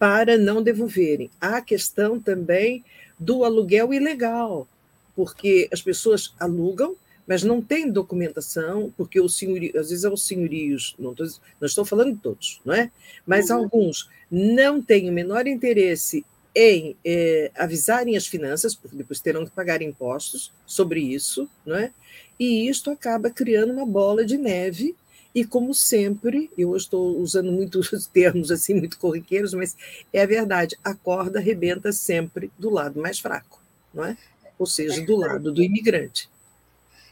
para 0.00 0.38
não 0.38 0.62
devolverem. 0.62 1.30
Há 1.40 1.58
a 1.58 1.62
questão 1.62 2.18
também 2.18 2.82
do 3.18 3.44
aluguel 3.44 3.92
ilegal, 3.92 4.66
porque 5.14 5.68
as 5.70 5.82
pessoas 5.82 6.34
alugam, 6.40 6.96
mas 7.26 7.44
não 7.44 7.60
têm 7.60 7.88
documentação, 7.88 8.92
porque 8.96 9.20
os 9.20 9.36
senhorios, 9.36 9.76
às 9.76 9.90
vezes 9.90 10.04
é 10.04 10.08
os 10.08 10.26
senhorios, 10.26 10.96
não 10.98 11.12
estou, 11.12 11.26
não 11.60 11.66
estou 11.66 11.84
falando 11.84 12.14
de 12.14 12.20
todos, 12.20 12.60
não 12.64 12.74
é? 12.74 12.90
Mas 13.26 13.50
uhum. 13.50 13.58
alguns 13.58 14.08
não 14.30 14.82
têm 14.82 15.10
o 15.10 15.12
menor 15.12 15.46
interesse 15.46 16.24
em 16.54 16.96
é, 17.04 17.52
avisarem 17.54 18.16
as 18.16 18.26
finanças, 18.26 18.74
porque 18.74 18.96
depois 18.96 19.20
terão 19.20 19.44
que 19.44 19.52
pagar 19.52 19.82
impostos 19.82 20.50
sobre 20.66 21.00
isso, 21.00 21.48
não 21.64 21.76
é? 21.76 21.92
e 22.40 22.66
isto 22.70 22.90
acaba 22.90 23.28
criando 23.28 23.70
uma 23.70 23.84
bola 23.84 24.24
de 24.24 24.38
neve. 24.38 24.96
E 25.34 25.44
como 25.44 25.72
sempre, 25.72 26.50
eu 26.58 26.76
estou 26.76 27.16
usando 27.18 27.52
muitos 27.52 28.06
termos 28.12 28.50
assim 28.50 28.74
muito 28.74 28.98
corriqueiros, 28.98 29.54
mas 29.54 29.76
é 30.12 30.22
a 30.22 30.26
verdade, 30.26 30.76
a 30.82 30.94
corda 30.94 31.38
arrebenta 31.38 31.92
sempre 31.92 32.50
do 32.58 32.68
lado 32.68 33.00
mais 33.00 33.20
fraco, 33.20 33.60
não 33.94 34.04
é? 34.04 34.16
Ou 34.58 34.66
seja, 34.66 35.00
do 35.02 35.16
lado 35.16 35.52
do 35.52 35.62
imigrante. 35.62 36.28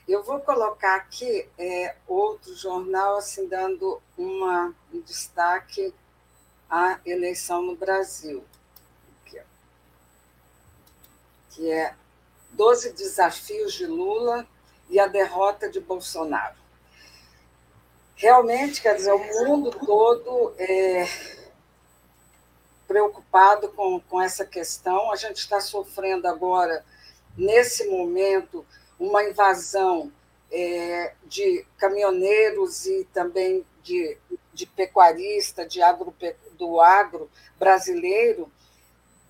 Eu 0.07 0.23
vou 0.23 0.41
colocar 0.41 0.97
aqui 0.97 1.47
é, 1.59 1.95
outro 2.07 2.55
jornal, 2.57 3.19
assim, 3.19 3.47
dando 3.47 4.01
uma, 4.17 4.75
um 4.93 5.01
destaque 5.01 5.93
à 6.69 6.99
eleição 7.05 7.63
no 7.63 7.77
Brasil, 7.77 8.43
aqui, 9.23 9.39
que 11.51 11.71
é 11.71 11.95
12 12.53 12.93
desafios 12.95 13.75
de 13.75 13.87
Lula 13.87 14.47
e 14.89 14.99
a 14.99 15.07
derrota 15.07 15.71
de 15.71 15.79
Bolsonaro. 15.79 16.58
Realmente, 18.19 18.83
quer 18.83 18.97
dizer, 18.97 19.13
o 19.13 19.47
mundo 19.47 19.71
todo 19.71 20.53
é 20.59 21.07
preocupado 22.89 23.69
com, 23.69 24.01
com 24.01 24.21
essa 24.21 24.45
questão. 24.45 25.13
A 25.13 25.17
gente 25.17 25.37
está 25.37 25.61
sofrendo 25.61 26.27
agora, 26.27 26.85
nesse 27.37 27.87
momento, 27.87 28.67
uma 28.99 29.23
invasão 29.23 30.13
é, 30.51 31.15
de 31.27 31.65
caminhoneiros 31.77 32.87
e 32.87 33.05
também 33.15 33.65
de, 33.85 34.19
de 34.53 34.67
pecuarista, 34.67 35.65
de 35.65 35.81
agro, 35.81 36.13
do 36.55 36.81
agro 36.81 37.31
brasileiro, 37.57 38.51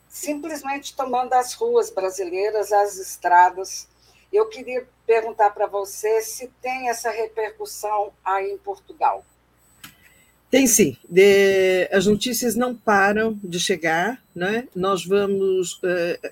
simplesmente 0.08 0.96
tomando 0.96 1.34
as 1.34 1.52
ruas 1.52 1.90
brasileiras, 1.90 2.72
as 2.72 2.96
estradas. 2.96 3.86
Eu 4.32 4.46
queria 4.46 4.88
perguntar 5.08 5.50
para 5.52 5.66
você 5.66 6.20
se 6.20 6.50
tem 6.60 6.90
essa 6.90 7.10
repercussão 7.10 8.12
aí 8.22 8.52
em 8.52 8.58
Portugal. 8.58 9.24
Tem 10.50 10.66
sim. 10.66 10.98
De, 11.08 11.88
as 11.90 12.06
notícias 12.06 12.54
não 12.54 12.74
param 12.74 13.38
de 13.42 13.58
chegar, 13.58 14.22
né? 14.34 14.68
nós 14.74 15.06
vamos 15.06 15.80
uh, 15.82 16.28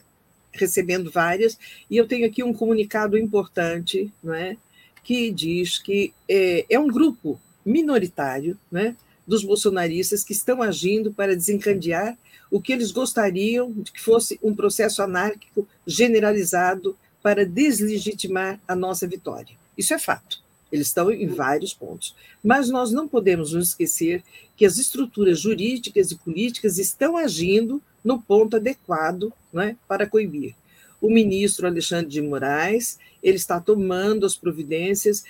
recebendo 0.52 1.10
várias, 1.10 1.58
e 1.90 1.96
eu 1.96 2.06
tenho 2.06 2.26
aqui 2.26 2.42
um 2.42 2.52
comunicado 2.52 3.16
importante 3.16 4.12
né? 4.22 4.58
que 5.02 5.30
diz 5.30 5.78
que 5.78 6.12
é, 6.28 6.66
é 6.68 6.78
um 6.78 6.88
grupo 6.88 7.40
minoritário 7.64 8.58
né? 8.70 8.94
dos 9.26 9.42
bolsonaristas 9.42 10.22
que 10.22 10.32
estão 10.32 10.60
agindo 10.62 11.14
para 11.14 11.34
desencadear 11.34 12.16
o 12.50 12.60
que 12.60 12.72
eles 12.72 12.92
gostariam 12.92 13.72
de 13.72 13.90
que 13.90 14.00
fosse 14.00 14.38
um 14.42 14.54
processo 14.54 15.02
anárquico 15.02 15.66
generalizado 15.86 16.96
para 17.26 17.44
deslegitimar 17.44 18.60
a 18.68 18.76
nossa 18.76 19.04
vitória. 19.04 19.56
Isso 19.76 19.92
é 19.92 19.98
fato. 19.98 20.40
Eles 20.70 20.86
estão 20.86 21.10
em 21.10 21.26
vários 21.26 21.74
pontos. 21.74 22.14
Mas 22.40 22.70
nós 22.70 22.92
não 22.92 23.08
podemos 23.08 23.52
nos 23.52 23.70
esquecer 23.70 24.22
que 24.56 24.64
as 24.64 24.78
estruturas 24.78 25.40
jurídicas 25.40 26.12
e 26.12 26.16
políticas 26.18 26.78
estão 26.78 27.16
agindo 27.16 27.82
no 28.04 28.22
ponto 28.22 28.54
adequado 28.54 29.32
né, 29.52 29.76
para 29.88 30.06
coibir. 30.06 30.54
O 31.00 31.10
ministro 31.10 31.66
Alexandre 31.66 32.12
de 32.12 32.22
Moraes 32.22 32.96
ele 33.20 33.38
está 33.38 33.60
tomando 33.60 34.24
as 34.24 34.36
providências. 34.36 35.24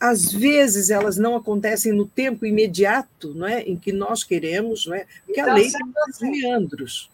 Às 0.00 0.32
vezes 0.32 0.90
elas 0.90 1.16
não 1.16 1.36
acontecem 1.36 1.92
no 1.92 2.08
tempo 2.08 2.44
imediato, 2.44 3.32
não 3.34 3.46
é, 3.46 3.60
em 3.60 3.76
que 3.76 3.92
nós 3.92 4.24
queremos, 4.24 4.84
não 4.84 4.96
é? 4.96 5.06
Porque 5.24 5.40
então, 5.40 5.52
a 5.52 5.54
lei 5.54 5.70
tem 6.18 6.28
meandros. 6.28 7.08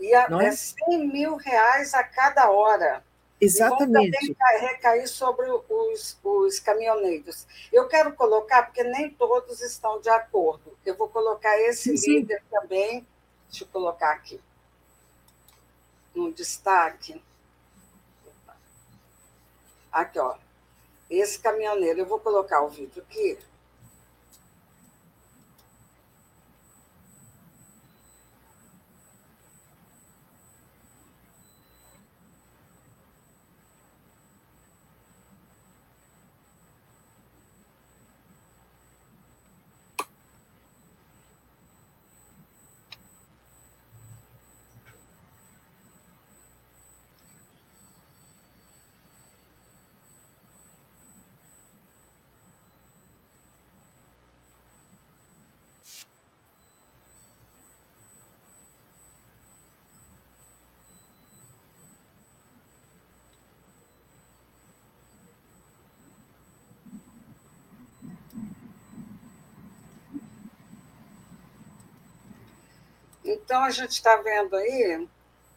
E 0.00 0.12
a, 0.12 0.26
é? 0.42 0.46
é 0.46 0.50
100 0.50 1.06
mil 1.06 1.36
reais 1.36 1.94
a 1.94 2.02
cada 2.02 2.50
hora. 2.50 3.08
Exatamente. 3.40 4.16
E 4.22 4.34
também 4.34 4.60
recair 4.60 5.08
sobre 5.08 5.46
os, 5.50 6.18
os 6.22 6.60
caminhoneiros. 6.60 7.46
Eu 7.72 7.88
quero 7.88 8.12
colocar, 8.14 8.64
porque 8.64 8.82
nem 8.84 9.10
todos 9.10 9.62
estão 9.62 10.00
de 10.00 10.10
acordo. 10.10 10.76
Eu 10.84 10.94
vou 10.94 11.08
colocar 11.08 11.58
esse 11.60 11.96
sim, 11.96 12.18
líder 12.18 12.40
sim. 12.40 12.46
também. 12.50 13.06
Deixa 13.48 13.64
eu 13.64 13.68
colocar 13.68 14.12
aqui. 14.12 14.40
No 16.14 16.32
destaque. 16.32 17.22
Aqui, 19.90 20.18
ó. 20.18 20.36
Esse 21.08 21.38
caminhoneiro, 21.38 22.00
eu 22.00 22.06
vou 22.06 22.20
colocar 22.20 22.62
o 22.62 22.68
vídeo 22.68 23.02
aqui. 23.02 23.38
Então, 73.32 73.62
a 73.62 73.70
gente 73.70 73.92
está 73.92 74.16
vendo 74.16 74.56
aí 74.56 75.06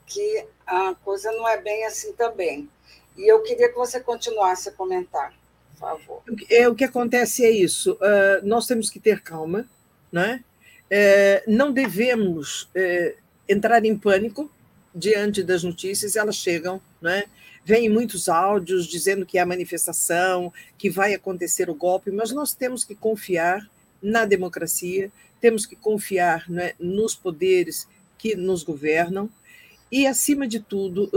que 0.05 0.45
a 0.65 0.95
coisa 1.03 1.31
não 1.31 1.47
é 1.47 1.59
bem 1.61 1.85
assim 1.85 2.13
também. 2.13 2.69
E 3.17 3.31
eu 3.31 3.41
queria 3.41 3.69
que 3.69 3.75
você 3.75 3.99
continuasse 3.99 4.69
a 4.69 4.71
comentar, 4.71 5.33
por 5.71 5.79
favor. 5.79 6.23
É, 6.49 6.67
o 6.67 6.75
que 6.75 6.83
acontece 6.83 7.45
é 7.45 7.51
isso. 7.51 7.93
Uh, 7.93 8.45
nós 8.45 8.65
temos 8.67 8.89
que 8.89 8.99
ter 8.99 9.21
calma, 9.21 9.67
né? 10.11 10.43
Uh, 10.85 11.51
não 11.51 11.71
devemos 11.71 12.63
uh, 12.63 13.17
entrar 13.47 13.83
em 13.85 13.97
pânico 13.97 14.51
diante 14.93 15.43
das 15.43 15.63
notícias, 15.63 16.15
elas 16.15 16.35
chegam, 16.35 16.81
né? 17.01 17.25
Vêm 17.65 17.89
muitos 17.89 18.27
áudios 18.27 18.85
dizendo 18.85 19.25
que 19.25 19.39
há 19.39 19.45
manifestação, 19.45 20.51
que 20.77 20.89
vai 20.89 21.13
acontecer 21.13 21.69
o 21.69 21.75
golpe, 21.75 22.11
mas 22.11 22.31
nós 22.31 22.53
temos 22.53 22.83
que 22.83 22.93
confiar 22.93 23.67
na 24.01 24.25
democracia, 24.25 25.09
temos 25.43 25.65
que 25.65 25.75
confiar 25.75 26.49
né, 26.49 26.71
nos 26.79 27.15
poderes 27.15 27.85
que 28.17 28.33
nos 28.33 28.63
governam 28.63 29.29
e, 29.91 30.07
acima 30.07 30.47
de 30.47 30.61
tudo, 30.61 31.11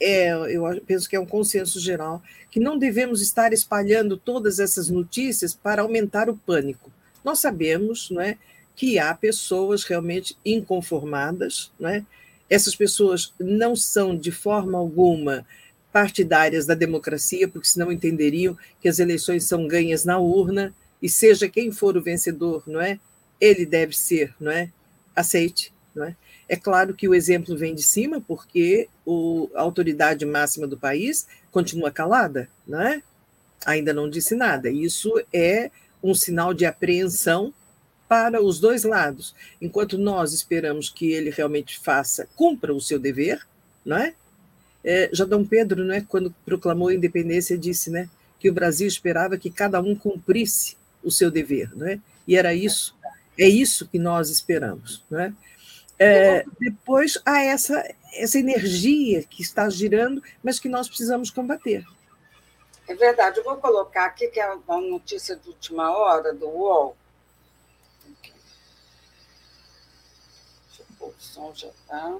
é, 0.00 0.30
eu 0.30 0.64
penso 0.86 1.06
que 1.06 1.14
é 1.14 1.20
um 1.20 1.26
consenso 1.26 1.78
geral 1.78 2.22
que 2.50 2.58
não 2.58 2.78
devemos 2.78 3.20
estar 3.20 3.52
espalhando 3.52 4.16
todas 4.16 4.58
essas 4.58 4.88
notícias 4.88 5.52
para 5.52 5.82
aumentar 5.82 6.30
o 6.30 6.36
pânico. 6.38 6.90
Nós 7.22 7.38
sabemos 7.38 8.08
não 8.10 8.22
é, 8.22 8.38
que 8.74 8.98
há 8.98 9.14
pessoas 9.14 9.84
realmente 9.84 10.34
inconformadas, 10.42 11.70
não 11.78 11.90
é? 11.90 12.06
essas 12.48 12.74
pessoas 12.74 13.34
não 13.38 13.76
são 13.76 14.16
de 14.16 14.32
forma 14.32 14.78
alguma 14.78 15.44
partidárias 15.92 16.64
da 16.64 16.74
democracia, 16.74 17.46
porque 17.46 17.68
senão 17.68 17.92
entenderiam 17.92 18.56
que 18.80 18.88
as 18.88 18.98
eleições 18.98 19.44
são 19.44 19.68
ganhas 19.68 20.06
na 20.06 20.18
urna, 20.18 20.74
e 21.02 21.08
seja 21.10 21.50
quem 21.50 21.70
for 21.70 21.98
o 21.98 22.02
vencedor, 22.02 22.62
não 22.66 22.80
é? 22.80 22.98
Ele 23.40 23.66
deve 23.66 23.96
ser 23.96 24.34
não 24.40 24.50
é, 24.50 24.70
aceite. 25.14 25.72
Não 25.94 26.04
é? 26.04 26.16
é 26.48 26.56
claro 26.56 26.94
que 26.94 27.08
o 27.08 27.14
exemplo 27.14 27.56
vem 27.56 27.74
de 27.74 27.82
cima, 27.82 28.20
porque 28.20 28.88
o, 29.04 29.50
a 29.54 29.62
autoridade 29.62 30.24
máxima 30.24 30.66
do 30.66 30.76
país 30.76 31.26
continua 31.50 31.90
calada, 31.90 32.48
não 32.66 32.80
é? 32.80 33.02
ainda 33.64 33.92
não 33.92 34.08
disse 34.08 34.34
nada. 34.34 34.70
Isso 34.70 35.12
é 35.32 35.70
um 36.02 36.14
sinal 36.14 36.54
de 36.54 36.64
apreensão 36.64 37.52
para 38.08 38.40
os 38.42 38.60
dois 38.60 38.84
lados. 38.84 39.34
Enquanto 39.60 39.98
nós 39.98 40.32
esperamos 40.32 40.88
que 40.88 41.12
ele 41.12 41.30
realmente 41.30 41.78
faça, 41.80 42.28
cumpra 42.36 42.72
o 42.72 42.80
seu 42.80 42.98
dever, 42.98 43.44
não 43.84 43.96
é? 43.96 44.14
é 44.84 45.10
já 45.12 45.24
Dom 45.24 45.44
Pedro, 45.44 45.84
não 45.84 45.94
é, 45.94 46.00
quando 46.00 46.34
proclamou 46.44 46.88
a 46.88 46.94
independência, 46.94 47.58
disse 47.58 47.90
né, 47.90 48.08
que 48.38 48.48
o 48.48 48.54
Brasil 48.54 48.86
esperava 48.86 49.36
que 49.36 49.50
cada 49.50 49.80
um 49.80 49.96
cumprisse 49.96 50.76
o 51.02 51.10
seu 51.10 51.30
dever, 51.30 51.70
não 51.76 51.86
é? 51.86 51.98
E 52.26 52.36
era 52.36 52.52
isso 52.52 52.95
é 53.38 53.46
isso 53.46 53.88
que 53.88 53.98
nós 53.98 54.30
esperamos. 54.30 55.04
Né? 55.10 55.34
É, 55.98 56.44
depois 56.60 57.18
há 57.24 57.42
essa, 57.42 57.82
essa 58.12 58.38
energia 58.38 59.22
que 59.24 59.42
está 59.42 59.68
girando, 59.70 60.22
mas 60.42 60.58
que 60.58 60.68
nós 60.68 60.88
precisamos 60.88 61.30
combater. 61.30 61.84
É 62.88 62.94
verdade. 62.94 63.38
Eu 63.38 63.44
vou 63.44 63.56
colocar 63.56 64.06
aqui, 64.06 64.28
que 64.28 64.38
é 64.38 64.52
uma 64.52 64.80
notícia 64.80 65.34
de 65.36 65.48
última 65.48 65.90
hora 65.90 66.32
do 66.32 66.46
UOL. 66.46 66.96
Deixa 70.68 70.82
eu 70.82 70.86
pôr 70.98 71.08
o 71.08 71.14
som 71.18 71.52
já 71.54 71.68
está. 71.68 72.18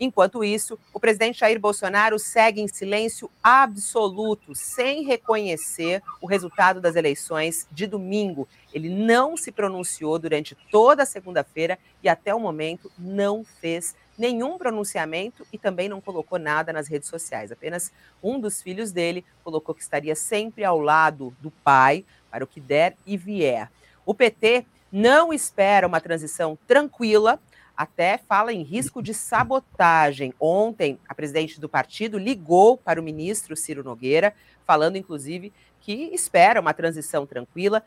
Enquanto 0.00 0.44
isso, 0.44 0.78
o 0.92 1.00
presidente 1.00 1.40
Jair 1.40 1.58
Bolsonaro 1.58 2.18
segue 2.18 2.60
em 2.60 2.68
silêncio 2.68 3.28
absoluto, 3.42 4.54
sem 4.54 5.02
reconhecer 5.04 6.02
o 6.20 6.26
resultado 6.26 6.80
das 6.80 6.94
eleições 6.94 7.66
de 7.72 7.86
domingo. 7.86 8.46
Ele 8.72 8.88
não 8.88 9.36
se 9.36 9.50
pronunciou 9.50 10.18
durante 10.18 10.56
toda 10.70 11.02
a 11.02 11.06
segunda-feira 11.06 11.78
e, 12.02 12.08
até 12.08 12.32
o 12.32 12.38
momento, 12.38 12.92
não 12.96 13.44
fez 13.60 13.96
nenhum 14.16 14.56
pronunciamento 14.56 15.46
e 15.52 15.58
também 15.58 15.88
não 15.88 16.00
colocou 16.00 16.38
nada 16.38 16.72
nas 16.72 16.88
redes 16.88 17.08
sociais. 17.08 17.50
Apenas 17.50 17.92
um 18.22 18.38
dos 18.38 18.62
filhos 18.62 18.92
dele 18.92 19.24
colocou 19.42 19.74
que 19.74 19.82
estaria 19.82 20.14
sempre 20.14 20.64
ao 20.64 20.80
lado 20.80 21.34
do 21.40 21.50
pai 21.50 22.04
para 22.30 22.44
o 22.44 22.46
que 22.46 22.60
der 22.60 22.96
e 23.06 23.16
vier. 23.16 23.70
O 24.04 24.14
PT 24.14 24.64
não 24.90 25.32
espera 25.32 25.86
uma 25.86 26.00
transição 26.00 26.58
tranquila 26.66 27.38
até 27.78 28.18
fala 28.18 28.52
em 28.52 28.64
risco 28.64 29.00
de 29.00 29.14
sabotagem. 29.14 30.34
Ontem, 30.40 30.98
a 31.08 31.14
presidente 31.14 31.60
do 31.60 31.68
partido 31.68 32.18
ligou 32.18 32.76
para 32.76 33.00
o 33.00 33.04
ministro 33.04 33.54
Ciro 33.54 33.84
Nogueira, 33.84 34.34
falando 34.66 34.96
inclusive 34.96 35.52
que 35.80 36.10
espera 36.12 36.60
uma 36.60 36.74
transição 36.74 37.24
tranquila, 37.24 37.84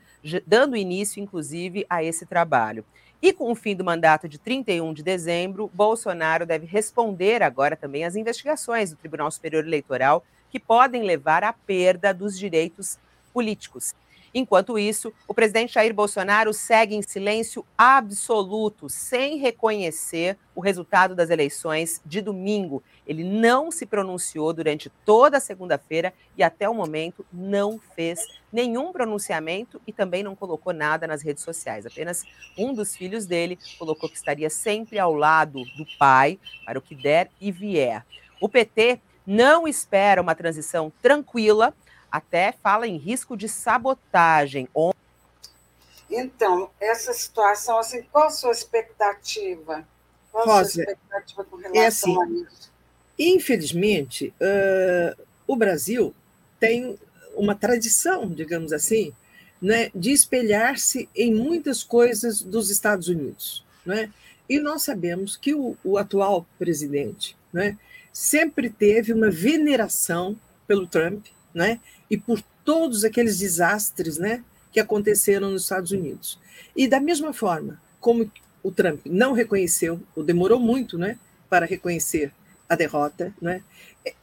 dando 0.47 0.77
início 0.77 1.21
inclusive 1.21 1.85
a 1.89 2.01
esse 2.01 2.25
trabalho. 2.25 2.85
E 3.21 3.33
com 3.33 3.51
o 3.51 3.55
fim 3.55 3.75
do 3.75 3.83
mandato 3.83 4.29
de 4.29 4.39
31 4.39 4.93
de 4.93 5.03
dezembro, 5.03 5.69
Bolsonaro 5.73 6.45
deve 6.45 6.65
responder 6.65 7.43
agora 7.43 7.75
também 7.75 8.05
às 8.05 8.15
investigações 8.15 8.91
do 8.91 8.95
Tribunal 8.95 9.29
Superior 9.29 9.65
Eleitoral 9.65 10.23
que 10.49 10.59
podem 10.59 11.03
levar 11.03 11.43
à 11.43 11.51
perda 11.51 12.13
dos 12.13 12.39
direitos 12.39 12.97
políticos. 13.33 13.93
Enquanto 14.33 14.79
isso, 14.79 15.11
o 15.27 15.33
presidente 15.33 15.73
Jair 15.73 15.93
Bolsonaro 15.93 16.53
segue 16.53 16.95
em 16.95 17.01
silêncio 17.01 17.65
absoluto, 17.77 18.87
sem 18.87 19.37
reconhecer 19.37 20.37
o 20.55 20.61
resultado 20.61 21.13
das 21.13 21.29
eleições 21.29 22.01
de 22.05 22.21
domingo. 22.21 22.81
Ele 23.05 23.25
não 23.25 23.69
se 23.69 23.85
pronunciou 23.85 24.53
durante 24.53 24.89
toda 25.05 25.37
a 25.37 25.41
segunda-feira 25.41 26.13
e, 26.37 26.43
até 26.43 26.69
o 26.69 26.73
momento, 26.73 27.25
não 27.31 27.77
fez 27.93 28.25
nenhum 28.51 28.93
pronunciamento 28.93 29.81
e 29.85 29.91
também 29.91 30.23
não 30.23 30.35
colocou 30.35 30.71
nada 30.71 31.05
nas 31.05 31.21
redes 31.21 31.43
sociais. 31.43 31.85
Apenas 31.85 32.23
um 32.57 32.73
dos 32.73 32.95
filhos 32.95 33.25
dele 33.25 33.59
colocou 33.77 34.09
que 34.09 34.15
estaria 34.15 34.49
sempre 34.49 34.97
ao 34.97 35.13
lado 35.13 35.61
do 35.75 35.85
pai 35.99 36.39
para 36.65 36.79
o 36.79 36.81
que 36.81 36.95
der 36.95 37.29
e 37.39 37.51
vier. 37.51 38.05
O 38.39 38.47
PT 38.47 39.01
não 39.27 39.67
espera 39.67 40.21
uma 40.21 40.35
transição 40.35 40.91
tranquila 41.01 41.73
até 42.11 42.51
fala 42.51 42.87
em 42.87 42.97
risco 42.97 43.37
de 43.37 43.47
sabotagem. 43.47 44.67
Então, 46.09 46.69
essa 46.79 47.13
situação, 47.13 47.77
assim, 47.77 48.03
qual 48.11 48.27
a 48.27 48.29
sua 48.29 48.51
expectativa? 48.51 49.87
Qual 50.31 50.45
Rosa, 50.45 50.61
a 50.61 50.65
sua 50.65 50.83
expectativa 50.83 51.43
com 51.45 51.55
relação 51.55 51.81
é 51.81 51.85
assim, 51.87 52.21
a 52.21 52.29
isso? 52.43 52.71
Infelizmente, 53.17 54.33
uh, 54.41 55.23
o 55.47 55.55
Brasil 55.55 56.13
tem 56.59 56.99
uma 57.35 57.55
tradição, 57.55 58.27
digamos 58.27 58.73
assim, 58.73 59.13
né, 59.61 59.91
de 59.93 60.11
espelhar-se 60.11 61.07
em 61.15 61.33
muitas 61.33 61.83
coisas 61.83 62.41
dos 62.41 62.69
Estados 62.69 63.07
Unidos. 63.07 63.63
Né? 63.85 64.11
E 64.49 64.59
nós 64.59 64.83
sabemos 64.83 65.37
que 65.37 65.53
o, 65.53 65.77
o 65.83 65.97
atual 65.97 66.45
presidente 66.57 67.37
né, 67.53 67.77
sempre 68.11 68.69
teve 68.69 69.13
uma 69.13 69.29
veneração 69.29 70.37
pelo 70.67 70.87
Trump, 70.87 71.27
né? 71.53 71.79
e 72.11 72.17
por 72.17 72.43
todos 72.65 73.05
aqueles 73.05 73.39
desastres 73.39 74.17
né, 74.17 74.43
que 74.69 74.81
aconteceram 74.81 75.49
nos 75.49 75.63
Estados 75.63 75.91
Unidos. 75.91 76.37
E 76.75 76.85
da 76.85 76.99
mesma 76.99 77.31
forma, 77.31 77.81
como 78.01 78.29
o 78.61 78.69
Trump 78.69 79.05
não 79.05 79.31
reconheceu, 79.31 80.01
ou 80.13 80.21
demorou 80.21 80.59
muito 80.59 80.97
né, 80.97 81.17
para 81.49 81.65
reconhecer 81.65 82.33
a 82.67 82.75
derrota, 82.75 83.33
né, 83.41 83.63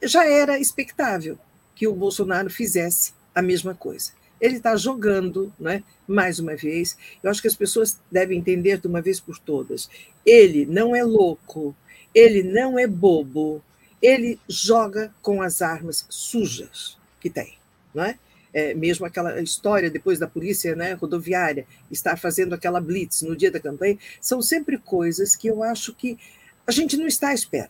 já 0.03 0.23
era 0.23 0.59
expectável 0.59 1.37
que 1.73 1.87
o 1.87 1.95
Bolsonaro 1.95 2.47
fizesse 2.47 3.11
a 3.33 3.41
mesma 3.41 3.73
coisa. 3.73 4.11
Ele 4.39 4.57
está 4.57 4.75
jogando, 4.75 5.51
né, 5.59 5.83
mais 6.07 6.39
uma 6.39 6.55
vez. 6.55 6.95
Eu 7.23 7.31
acho 7.31 7.41
que 7.41 7.47
as 7.47 7.55
pessoas 7.55 7.99
devem 8.11 8.37
entender 8.37 8.79
de 8.79 8.87
uma 8.87 9.01
vez 9.01 9.19
por 9.19 9.39
todas. 9.39 9.89
Ele 10.23 10.65
não 10.65 10.95
é 10.95 11.03
louco, 11.03 11.75
ele 12.13 12.43
não 12.43 12.77
é 12.77 12.85
bobo, 12.85 13.63
ele 13.99 14.39
joga 14.47 15.13
com 15.21 15.41
as 15.41 15.61
armas 15.61 16.05
sujas 16.07 16.98
que 17.19 17.29
tem 17.29 17.59
não 17.93 18.03
é? 18.03 18.17
É, 18.51 18.73
mesmo 18.73 19.05
aquela 19.05 19.39
história 19.41 19.91
depois 19.91 20.17
da 20.17 20.27
polícia 20.27 20.75
né, 20.75 20.93
rodoviária 20.93 21.67
estar 21.91 22.17
fazendo 22.17 22.53
aquela 22.53 22.81
blitz 22.81 23.21
no 23.21 23.35
dia 23.35 23.51
da 23.51 23.59
campanha, 23.59 23.97
são 24.19 24.41
sempre 24.41 24.77
coisas 24.79 25.35
que 25.35 25.47
eu 25.47 25.61
acho 25.61 25.93
que 25.93 26.17
a 26.65 26.71
gente 26.71 26.97
não 26.97 27.05
está 27.05 27.29
à 27.29 27.33
espera, 27.33 27.69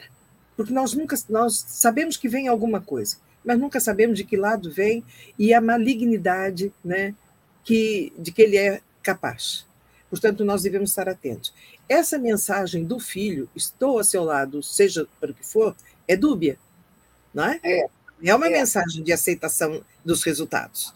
porque 0.55 0.73
nós 0.73 0.93
nunca 0.93 1.17
nós 1.27 1.65
sabemos 1.67 2.15
que 2.15 2.29
vem 2.29 2.47
alguma 2.47 2.79
coisa, 2.79 3.17
mas 3.43 3.59
nunca 3.59 3.79
sabemos 3.81 4.17
de 4.17 4.23
que 4.23 4.37
lado 4.37 4.71
vem 4.71 5.03
e 5.37 5.53
a 5.53 5.59
malignidade 5.59 6.71
né, 6.83 7.13
que, 7.63 8.13
de 8.17 8.31
que 8.31 8.41
ele 8.41 8.57
é 8.57 8.81
capaz. 9.03 9.65
Portanto, 10.09 10.43
nós 10.43 10.63
devemos 10.63 10.89
estar 10.89 11.07
atentos. 11.07 11.53
Essa 11.87 12.17
mensagem 12.17 12.83
do 12.83 12.99
filho, 12.99 13.49
estou 13.55 13.99
a 13.99 14.03
seu 14.03 14.23
lado, 14.23 14.63
seja 14.63 15.05
para 15.19 15.31
o 15.31 15.33
que 15.33 15.45
for, 15.45 15.75
é 16.07 16.15
dúbia, 16.15 16.57
não 17.33 17.43
é? 17.43 17.59
É. 17.63 17.85
É 18.21 18.35
uma 18.35 18.47
é. 18.47 18.49
mensagem 18.49 19.03
de 19.03 19.13
aceitação 19.13 19.83
dos 20.03 20.23
resultados. 20.23 20.93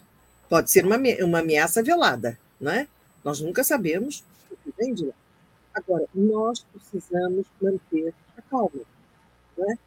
Pode 0.48 0.70
ser 0.70 0.84
uma, 0.84 0.96
uma 1.22 1.38
ameaça 1.40 1.82
velada, 1.82 2.38
não 2.60 2.70
é? 2.70 2.86
Nós 3.24 3.40
nunca 3.40 3.64
sabemos 3.64 4.22
o 4.50 4.56
que 4.56 4.72
vem 4.76 4.92
de 4.92 5.06
lá. 5.06 5.14
Agora, 5.72 6.06
nós 6.14 6.64
precisamos 6.72 7.46
manter 7.60 8.14
a 8.36 8.42
calma, 8.42 8.82
não 9.56 9.70
é? 9.70 9.78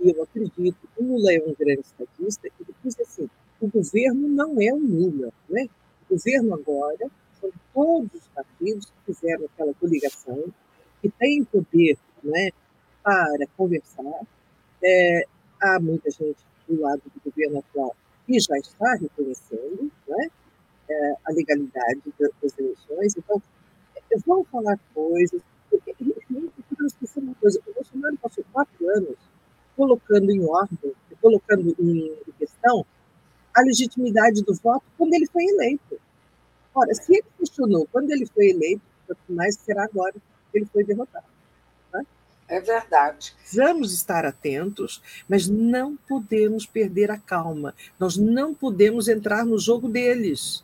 E 0.00 0.10
eu 0.10 0.22
acredito 0.22 0.76
que 0.94 1.02
o 1.02 1.04
Lula 1.04 1.32
é 1.32 1.38
um 1.38 1.54
grande 1.54 1.82
estadista 1.82 2.48
e 2.48 2.52
ele 2.60 2.74
diz 2.82 3.00
assim, 3.00 3.30
o 3.60 3.68
governo 3.68 4.28
não 4.28 4.60
é 4.60 4.72
o 4.72 4.78
Lula, 4.78 5.32
não 5.48 5.58
é? 5.58 5.64
O 6.10 6.16
governo 6.16 6.54
agora 6.54 7.08
são 7.40 7.50
todos 7.72 8.10
os 8.12 8.28
partidos 8.34 8.86
que 8.86 9.14
fizeram 9.14 9.44
aquela 9.44 9.72
coligação, 9.74 10.52
que 11.00 11.08
têm 11.08 11.44
poder 11.44 11.96
não 12.22 12.36
é, 12.36 12.50
para 13.02 13.46
conversar. 13.56 14.26
É, 14.82 15.26
há 15.60 15.78
muita 15.80 16.10
gente 16.10 16.44
do 16.74 16.80
lado 16.80 17.02
do 17.04 17.30
governo 17.30 17.58
atual 17.58 17.94
que 18.26 18.38
já 18.38 18.56
está 18.56 18.94
reconhecendo 18.94 19.90
né, 20.06 20.30
é, 20.88 21.14
a 21.24 21.32
legalidade 21.32 22.00
das 22.18 22.58
eleições. 22.58 23.16
Então, 23.16 23.42
vão 24.26 24.44
falar 24.44 24.78
coisas. 24.94 25.40
Porque, 25.70 25.94
eu 26.00 26.86
esqueci 26.86 27.18
uma 27.18 27.34
coisa: 27.34 27.60
o 27.66 27.74
Bolsonaro 27.74 28.16
passou 28.18 28.44
quatro 28.52 28.88
anos 28.90 29.16
colocando 29.76 30.30
em 30.30 30.44
ordem, 30.44 30.92
colocando 31.20 31.74
em 31.78 32.14
questão 32.38 32.84
a 33.54 33.62
legitimidade 33.62 34.42
do 34.42 34.54
voto 34.54 34.84
quando 34.96 35.14
ele 35.14 35.26
foi 35.26 35.44
eleito. 35.44 36.00
Ora, 36.74 36.94
se 36.94 37.14
ele 37.14 37.24
questionou 37.38 37.86
quando 37.90 38.10
ele 38.10 38.26
foi 38.26 38.50
eleito, 38.50 38.82
mais 39.28 39.56
será 39.56 39.84
agora 39.84 40.12
que 40.12 40.58
ele 40.58 40.66
foi 40.66 40.84
derrotado. 40.84 41.31
É 42.48 42.60
verdade. 42.60 43.34
Precisamos 43.38 43.92
estar 43.94 44.26
atentos, 44.26 45.02
mas 45.28 45.48
não 45.48 45.96
podemos 45.96 46.66
perder 46.66 47.10
a 47.10 47.18
calma. 47.18 47.74
Nós 47.98 48.16
não 48.16 48.52
podemos 48.52 49.08
entrar 49.08 49.44
no 49.46 49.58
jogo 49.58 49.88
deles. 49.88 50.62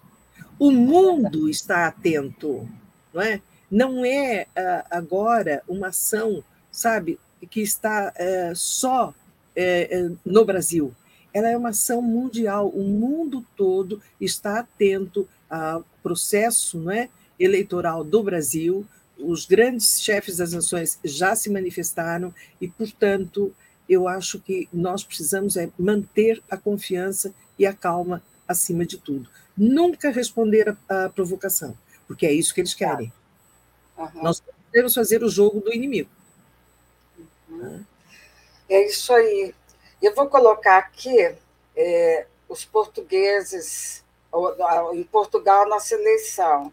O 0.59 0.71
mundo 0.71 1.49
está 1.49 1.87
atento, 1.87 2.69
não 3.13 3.23
é? 3.23 3.41
Não 3.71 4.05
é 4.05 4.47
ah, 4.57 4.87
agora 4.91 5.63
uma 5.69 5.89
ação, 5.89 6.43
sabe, 6.71 7.19
que 7.51 7.61
está 7.61 8.13
eh, 8.17 8.53
só 8.55 9.15
eh, 9.55 9.89
eh, 9.91 10.11
no 10.25 10.45
Brasil. 10.45 10.93
Ela 11.33 11.49
é 11.49 11.57
uma 11.57 11.69
ação 11.69 12.03
mundial. 12.03 12.69
O 12.69 12.83
mundo 12.83 13.45
todo 13.57 14.03
está 14.21 14.59
atento 14.59 15.29
ao 15.49 15.85
processo, 16.03 16.79
não 16.79 16.91
é, 16.91 17.09
eleitoral 17.39 18.03
do 18.03 18.23
Brasil 18.23 18.85
os 19.19 19.47
grandes 19.47 20.01
chefes 20.01 20.37
das 20.37 20.53
nações 20.53 20.99
já 21.05 21.35
se 21.35 21.51
manifestaram 21.51 22.33
e, 22.61 22.69
portanto, 22.69 23.55
eu 23.89 24.07
acho 24.07 24.39
que 24.39 24.69
nós 24.73 25.03
precisamos 25.03 25.57
é 25.57 25.71
manter 25.79 26.43
a 26.51 26.57
confiança 26.57 27.35
e 27.59 27.67
a 27.67 27.73
calma 27.73 28.23
acima 28.47 28.87
de 28.87 28.99
tudo. 28.99 29.29
Nunca 29.57 30.11
responder 30.11 30.77
à 30.89 31.09
provocação, 31.09 31.77
porque 32.07 32.27
é 32.27 32.33
isso 32.33 32.55
que 32.55 32.61
eles 32.61 32.75
querem. 32.75 33.13
Uhum. 33.97 34.23
Nós 34.23 34.41
podemos 34.67 34.95
fazer 34.95 35.25
o 35.25 35.29
jogo 35.29 35.61
do 35.61 35.73
inimigo. 35.73 36.11
Uhum. 37.49 37.85
É 38.69 38.87
isso 38.87 39.13
aí. 39.13 39.55
Eu 40.01 40.15
vou 40.15 40.29
colocar 40.29 40.79
aqui 40.79 41.35
é, 41.75 42.27
os 42.49 42.65
portugueses, 42.65 44.05
em 44.93 45.05
Portugal, 45.05 45.69
nossa 45.69 45.95
eleição. 45.95 46.73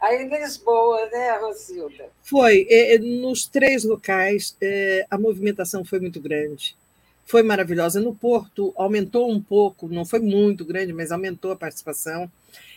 Aí 0.00 0.22
em 0.22 0.28
Lisboa, 0.28 1.06
né? 1.10 1.38
Rosilda? 1.38 2.08
Foi. 2.22 2.66
É, 2.70 2.98
nos 2.98 3.46
três 3.46 3.84
locais, 3.84 4.56
é, 4.60 5.06
a 5.10 5.18
movimentação 5.18 5.84
foi 5.84 6.00
muito 6.00 6.20
grande. 6.20 6.76
Foi 7.24 7.42
maravilhosa. 7.42 8.00
No 8.00 8.14
Porto, 8.14 8.72
aumentou 8.76 9.30
um 9.30 9.40
pouco, 9.40 9.88
não 9.88 10.04
foi 10.04 10.20
muito 10.20 10.64
grande, 10.64 10.92
mas 10.92 11.10
aumentou 11.10 11.50
a 11.50 11.56
participação. 11.56 12.30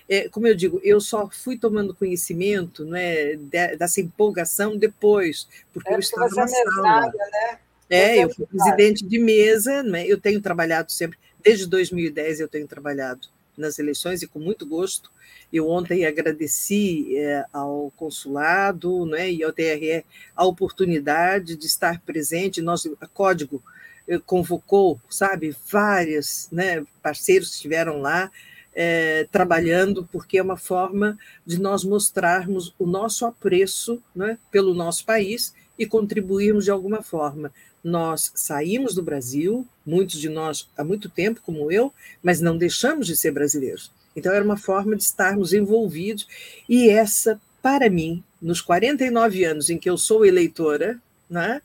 É, 0.08 0.27
como 0.27 0.47
eu 0.47 0.55
digo, 0.55 0.82
eu 0.84 0.99
só 0.99 1.29
fui 1.29 1.55
tomando 1.55 1.93
conhecimento 1.93 2.84
né, 2.84 3.36
dessa 3.77 4.01
empolgação 4.01 4.75
depois, 4.75 5.47
porque 5.71 5.89
é 5.91 5.95
eu 5.95 5.99
estava 5.99 6.34
na 6.34 6.47
sala. 6.47 7.12
Né? 7.12 7.60
É, 7.91 8.23
eu 8.23 8.34
fui 8.34 8.47
presidente 8.47 9.05
de 9.05 9.19
mesa, 9.19 9.84
né? 9.84 10.08
eu 10.08 10.19
tenho 10.19 10.41
trabalhado 10.41 10.91
sempre, 10.91 11.17
desde 11.43 11.67
2010 11.67 12.39
eu 12.39 12.47
tenho 12.47 12.67
trabalhado 12.67 13.27
nas 13.60 13.78
eleições 13.78 14.22
e 14.22 14.28
com 14.28 14.39
muito 14.39 14.65
gosto. 14.65 15.12
Eu 15.52 15.69
ontem 15.69 16.06
agradeci 16.06 17.17
é, 17.17 17.45
ao 17.52 17.91
consulado 17.95 19.06
né, 19.06 19.32
e 19.32 19.43
ao 19.43 19.52
TRE 19.52 20.06
a 20.36 20.45
oportunidade 20.45 21.56
de 21.56 21.65
estar 21.65 22.00
presente. 22.02 22.62
A 23.02 23.08
Código 23.08 23.62
eh, 24.08 24.19
convocou, 24.26 25.00
sabe, 25.10 25.56
vários 25.72 26.48
né, 26.52 26.86
parceiros 27.02 27.50
que 27.50 27.56
estiveram 27.56 28.00
lá 28.00 28.32
é, 28.74 29.28
trabalhando, 29.32 30.08
porque 30.12 30.38
é 30.38 30.41
uma 30.41 30.58
forma 30.58 31.17
de 31.45 31.60
nós 31.60 31.84
mostrarmos 31.84 32.74
o 32.80 32.86
nosso 32.86 33.26
apreço 33.26 34.02
né, 34.15 34.38
pelo 34.52 34.74
nosso 34.74 35.06
país 35.06 35.54
e 35.78 35.86
contribuirmos 35.86 36.65
de 36.65 36.72
alguma 36.72 37.02
forma. 37.02 37.52
Nós 37.83 38.31
saímos 38.35 38.93
do 38.93 39.03
Brasil, 39.03 39.65
muitos 39.85 40.19
de 40.19 40.29
nós 40.29 40.67
há 40.77 40.83
muito 40.83 41.09
tempo, 41.09 41.41
como 41.41 41.71
eu, 41.71 41.93
mas 42.21 42.41
não 42.41 42.57
deixamos 42.57 43.07
de 43.07 43.15
ser 43.15 43.31
brasileiros. 43.31 43.91
Então, 44.15 44.33
era 44.33 44.43
uma 44.43 44.57
forma 44.57 44.95
de 44.95 45.03
estarmos 45.03 45.53
envolvidos, 45.53 46.27
e 46.67 46.89
essa, 46.89 47.39
para 47.61 47.89
mim, 47.89 48.23
nos 48.41 48.61
49 48.61 49.43
anos 49.45 49.69
em 49.69 49.77
que 49.77 49.89
eu 49.89 49.97
sou 49.97 50.25
eleitora, 50.25 50.99
né, 51.29 51.61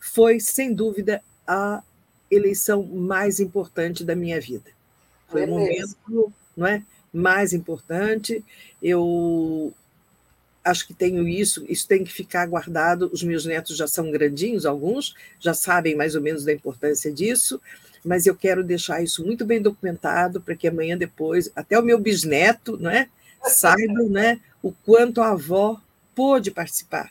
foi, 0.00 0.40
sem 0.40 0.74
dúvida, 0.74 1.22
a 1.46 1.82
eleição 2.30 2.82
mais 2.82 3.40
importante 3.40 4.04
da 4.04 4.14
minha 4.14 4.40
vida. 4.40 4.70
Foi 5.28 5.42
é 5.42 5.44
o 5.44 5.48
momento 5.48 6.32
não 6.56 6.66
é, 6.66 6.82
mais 7.12 7.52
importante. 7.52 8.44
Eu 8.82 9.72
acho 10.68 10.86
que 10.86 10.94
tenho 10.94 11.26
isso, 11.26 11.64
isso 11.68 11.88
tem 11.88 12.04
que 12.04 12.12
ficar 12.12 12.46
guardado. 12.46 13.10
Os 13.12 13.22
meus 13.22 13.44
netos 13.44 13.76
já 13.76 13.86
são 13.86 14.10
grandinhos, 14.10 14.66
alguns 14.66 15.14
já 15.40 15.54
sabem 15.54 15.96
mais 15.96 16.14
ou 16.14 16.20
menos 16.20 16.44
da 16.44 16.52
importância 16.52 17.10
disso, 17.12 17.60
mas 18.04 18.26
eu 18.26 18.34
quero 18.34 18.62
deixar 18.62 19.02
isso 19.02 19.24
muito 19.24 19.44
bem 19.44 19.60
documentado 19.60 20.40
para 20.40 20.54
que 20.54 20.68
amanhã 20.68 20.96
depois, 20.96 21.50
até 21.56 21.78
o 21.78 21.82
meu 21.82 21.98
bisneto, 21.98 22.76
não 22.76 22.90
é, 22.90 23.08
saiba, 23.44 24.02
né, 24.04 24.40
o 24.62 24.72
quanto 24.72 25.20
a 25.20 25.30
avó 25.30 25.80
pôde 26.14 26.50
participar. 26.50 27.10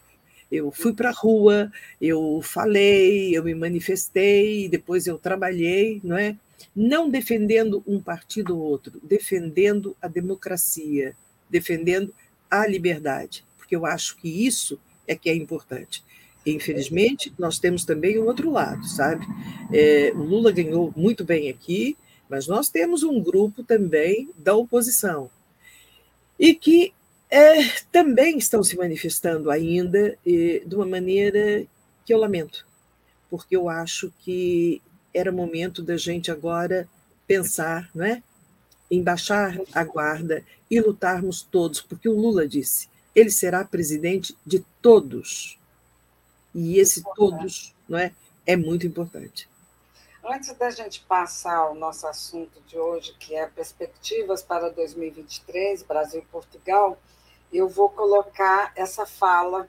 Eu 0.51 0.71
fui 0.71 0.93
para 0.93 1.09
a 1.09 1.13
rua, 1.13 1.71
eu 1.99 2.39
falei, 2.41 3.35
eu 3.35 3.43
me 3.43 3.53
manifestei, 3.53 4.69
depois 4.69 5.05
eu 5.07 5.17
trabalhei, 5.17 5.99
não 6.03 6.17
é? 6.17 6.37
Não 6.73 7.09
defendendo 7.09 7.83
um 7.85 7.99
partido 7.99 8.57
ou 8.57 8.63
outro, 8.63 8.99
defendendo 9.03 9.97
a 10.01 10.07
democracia, 10.07 11.15
defendendo 11.49 12.13
a 12.49 12.65
liberdade 12.65 13.46
porque 13.67 13.75
eu 13.75 13.85
acho 13.85 14.15
que 14.15 14.29
isso 14.29 14.79
é 15.05 15.13
que 15.13 15.29
é 15.29 15.35
importante. 15.35 16.01
Infelizmente, 16.45 17.33
nós 17.37 17.59
temos 17.59 17.83
também 17.83 18.17
o 18.17 18.23
outro 18.23 18.49
lado, 18.49 18.87
sabe? 18.87 19.27
É, 19.73 20.13
o 20.15 20.23
Lula 20.23 20.53
ganhou 20.53 20.93
muito 20.95 21.25
bem 21.25 21.49
aqui, 21.49 21.97
mas 22.29 22.47
nós 22.47 22.69
temos 22.69 23.03
um 23.03 23.21
grupo 23.21 23.65
também 23.65 24.29
da 24.37 24.55
oposição 24.55 25.29
e 26.39 26.55
que 26.55 26.93
é, 27.29 27.67
também 27.91 28.37
estão 28.37 28.63
se 28.63 28.77
manifestando 28.77 29.51
ainda 29.51 30.17
de 30.25 30.73
uma 30.73 30.85
maneira 30.85 31.65
que 32.05 32.13
eu 32.13 32.17
lamento, 32.17 32.65
porque 33.29 33.57
eu 33.57 33.67
acho 33.67 34.13
que 34.19 34.81
era 35.13 35.29
momento 35.29 35.83
da 35.83 35.97
gente 35.97 36.31
agora 36.31 36.87
pensar, 37.27 37.89
não 37.93 38.05
é? 38.05 38.23
Em 38.89 39.03
baixar 39.03 39.59
a 39.73 39.83
guarda 39.83 40.41
e 40.71 40.79
lutarmos 40.79 41.41
todos, 41.41 41.81
porque 41.81 42.07
o 42.07 42.17
Lula 42.17 42.47
disse: 42.47 42.87
ele 43.17 43.31
será 43.31 43.65
presidente 43.65 44.37
de 44.45 44.63
todos. 44.79 45.57
E 46.53 46.77
esse 46.79 47.03
todos 47.15 47.73
não 47.89 47.97
é, 47.97 48.13
é 48.45 48.55
muito 48.55 48.85
importante. 48.85 49.49
Antes 50.23 50.55
da 50.55 50.69
gente 50.69 51.03
passar 51.05 51.57
ao 51.57 51.73
nosso 51.73 52.05
assunto 52.05 52.61
de 52.67 52.77
hoje, 52.77 53.15
que 53.19 53.33
é 53.33 53.47
perspectivas 53.47 54.43
para 54.43 54.69
2023, 54.69 55.81
Brasil 55.81 56.21
e 56.21 56.25
Portugal, 56.31 57.01
eu 57.51 57.67
vou 57.67 57.89
colocar 57.89 58.71
essa 58.75 59.03
fala, 59.07 59.67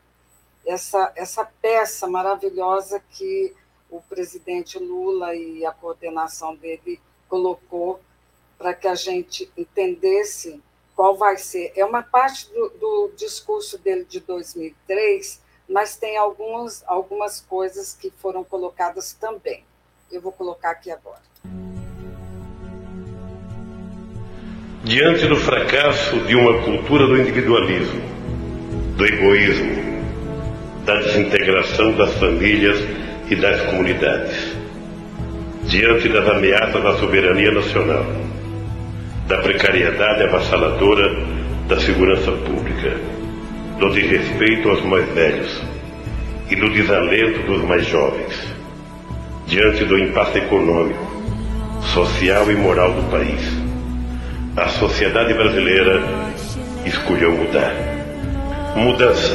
essa, 0.67 1.11
essa 1.17 1.43
peça 1.47 2.07
maravilhosa 2.07 3.01
que 3.01 3.55
o 3.89 4.03
presidente 4.03 4.79
Lula 4.79 5.35
e 5.35 5.65
a 5.65 5.73
coordenação 5.73 6.55
dele 6.55 7.01
colocou 7.27 7.99
para 8.59 8.75
que 8.75 8.87
a 8.87 8.95
gente 8.95 9.51
entendesse 9.57 10.63
qual 10.99 11.17
vai 11.17 11.37
ser. 11.37 11.71
É 11.77 11.85
uma 11.85 12.03
parte 12.03 12.51
do, 12.53 12.71
do 12.71 13.13
discurso 13.17 13.79
dele 13.79 14.05
de 14.05 14.19
2003, 14.19 15.41
mas 15.69 15.97
tem 15.97 16.17
algumas, 16.17 16.83
algumas 16.89 17.41
coisas 17.41 17.95
que 17.95 18.13
foram 18.19 18.43
colocadas 18.43 19.13
também. 19.13 19.63
Eu 20.11 20.21
vou 20.21 20.33
colocar 20.33 20.73
aqui 20.73 20.91
agora. 20.91 21.23
Diante 24.83 25.29
do 25.29 25.37
fracasso 25.37 26.19
de 26.27 26.35
uma 26.35 26.65
cultura 26.65 27.07
do 27.07 27.17
individualismo, 27.17 28.01
do 28.97 29.07
egoísmo, 29.07 30.03
da 30.85 30.97
desintegração 30.97 31.97
das 31.97 32.13
famílias 32.15 32.77
e 33.31 33.37
das 33.37 33.67
comunidades, 33.67 34.37
diante 35.63 36.09
das 36.09 36.29
ameaças 36.29 36.85
à 36.85 36.99
soberania 36.99 37.53
nacional, 37.53 38.05
da 39.29 39.37
precariedade 39.39 40.23
avassaladora 40.23 41.15
da 41.69 41.79
segurança 41.79 42.33
pública, 42.33 42.97
do 43.79 43.91
desrespeito 43.91 44.71
aos 44.71 44.83
mais 44.83 45.07
velhos 45.11 45.63
e 46.49 46.57
do 46.57 46.71
desalento 46.71 47.43
dos 47.43 47.63
mais 47.63 47.87
jovens, 47.87 48.35
diante 49.47 49.85
do 49.85 49.99
impasse 49.99 50.39
econômico, 50.39 51.07
social 51.93 52.51
e 52.51 52.55
moral 52.55 52.93
do 52.95 53.03
país. 53.11 53.47
A 54.57 54.69
sociedade 54.69 55.35
brasileira 55.35 56.03
escolheu 56.87 57.33
mudar. 57.33 57.75
Mudança. 58.77 59.35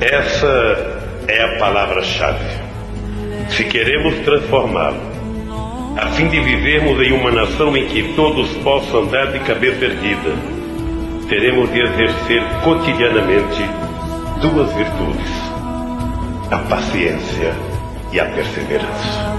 Essa 0.00 1.02
é 1.28 1.42
a 1.42 1.58
palavra-chave. 1.58 2.44
Se 3.50 3.64
queremos 3.64 4.18
transformá-lo 4.20 5.11
a 5.96 6.06
fim 6.12 6.28
de 6.28 6.40
vivermos 6.40 7.00
em 7.02 7.12
uma 7.12 7.30
nação 7.30 7.76
em 7.76 7.86
que 7.86 8.14
todos 8.14 8.48
possam 8.58 9.02
andar 9.02 9.30
de 9.32 9.40
cabeça 9.40 9.84
erguida, 9.84 10.34
teremos 11.28 11.70
de 11.70 11.80
exercer 11.82 12.42
cotidianamente 12.64 13.62
duas 14.40 14.72
virtudes: 14.72 15.30
a 16.50 16.58
paciência 16.58 17.54
e 18.12 18.20
a 18.20 18.24
perseverança. 18.26 19.36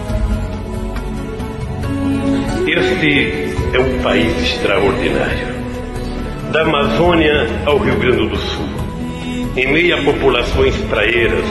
Este 2.68 3.54
é 3.74 3.80
um 3.80 4.02
país 4.02 4.38
extraordinário. 4.42 5.54
Da 6.52 6.62
Amazônia 6.62 7.48
ao 7.66 7.80
Rio 7.80 7.98
Grande 7.98 8.28
do 8.28 8.38
Sul, 8.38 8.70
em 9.58 9.74
meio 9.74 9.98
a 9.98 10.04
populações 10.04 10.76
praeiras, 10.84 11.46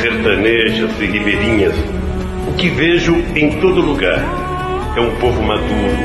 sertanejas 0.00 0.90
e 1.00 1.06
ribeirinhas 1.06 1.99
o 2.48 2.52
que 2.54 2.68
vejo 2.70 3.14
em 3.34 3.60
todo 3.60 3.80
lugar 3.80 4.22
é 4.96 5.00
um 5.00 5.16
povo 5.16 5.42
maduro, 5.42 5.96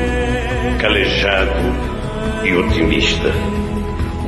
calejado 0.78 1.52
e 2.44 2.54
otimista, 2.54 3.32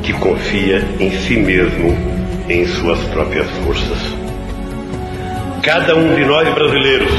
que 0.02 0.12
confia 0.14 0.84
em 0.98 1.10
si 1.10 1.36
mesmo, 1.36 1.96
em 2.48 2.66
suas 2.66 2.98
próprias 3.08 3.48
forças. 3.64 3.98
Cada 5.62 5.94
um 5.96 6.14
de 6.14 6.24
nós 6.24 6.48
brasileiros 6.54 7.12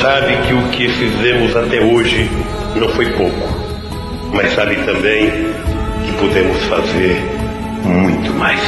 sabe 0.00 0.36
que 0.46 0.54
o 0.54 0.68
que 0.70 0.88
fizemos 0.88 1.54
até 1.56 1.80
hoje 1.80 2.28
não 2.76 2.88
foi 2.88 3.06
pouco, 3.12 3.48
mas 4.32 4.52
sabe 4.52 4.76
também 4.76 5.30
que 6.06 6.12
podemos 6.20 6.62
fazer 6.64 7.16
muito 7.84 8.32
mais. 8.34 8.60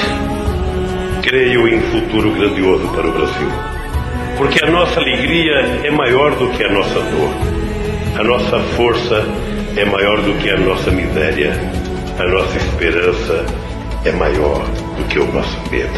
Creio 1.23 1.69
em 1.69 1.79
um 1.79 1.83
futuro 1.83 2.33
grandioso 2.33 2.89
para 2.89 3.09
o 3.09 3.13
Brasil 3.13 3.70
porque 4.41 4.65
a 4.65 4.71
nossa 4.71 4.99
alegria 4.99 5.53
é 5.85 5.91
maior 5.91 6.35
do 6.37 6.49
que 6.49 6.65
a 6.65 6.73
nossa 6.73 6.95
dor. 6.95 7.31
A 8.19 8.25
nossa 8.25 8.59
força 8.75 9.23
é 9.77 9.85
maior 9.85 10.23
do 10.23 10.33
que 10.39 10.49
a 10.49 10.57
nossa 10.57 10.91
miséria. 10.91 11.53
A 12.19 12.25
nossa 12.27 12.57
esperança 12.57 13.45
é 14.03 14.13
maior 14.13 14.65
do 14.97 15.05
que 15.09 15.19
o 15.19 15.31
nosso 15.31 15.59
medo. 15.71 15.93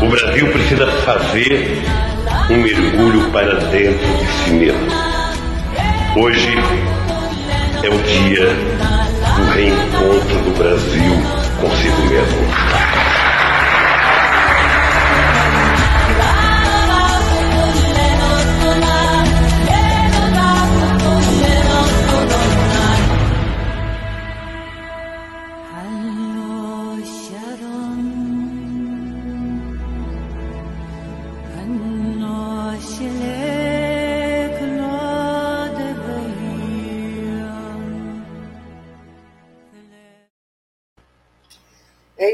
O 0.00 0.08
Brasil 0.10 0.46
precisa 0.52 0.86
fazer 1.04 1.82
um 2.48 2.58
mergulho 2.58 3.28
para 3.32 3.52
dentro 3.56 4.06
de 4.16 4.26
si 4.44 4.50
mesmo. 4.50 4.86
Hoje 6.16 6.54
é 7.82 7.88
o 7.88 7.98
dia 7.98 8.48
do 9.34 9.44
reencontro 9.50 10.38
do 10.44 10.56
Brasil 10.56 11.12
consigo 11.60 12.02
mesmo. 12.08 13.05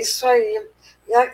Isso 0.02 0.26
aí. 0.26 0.68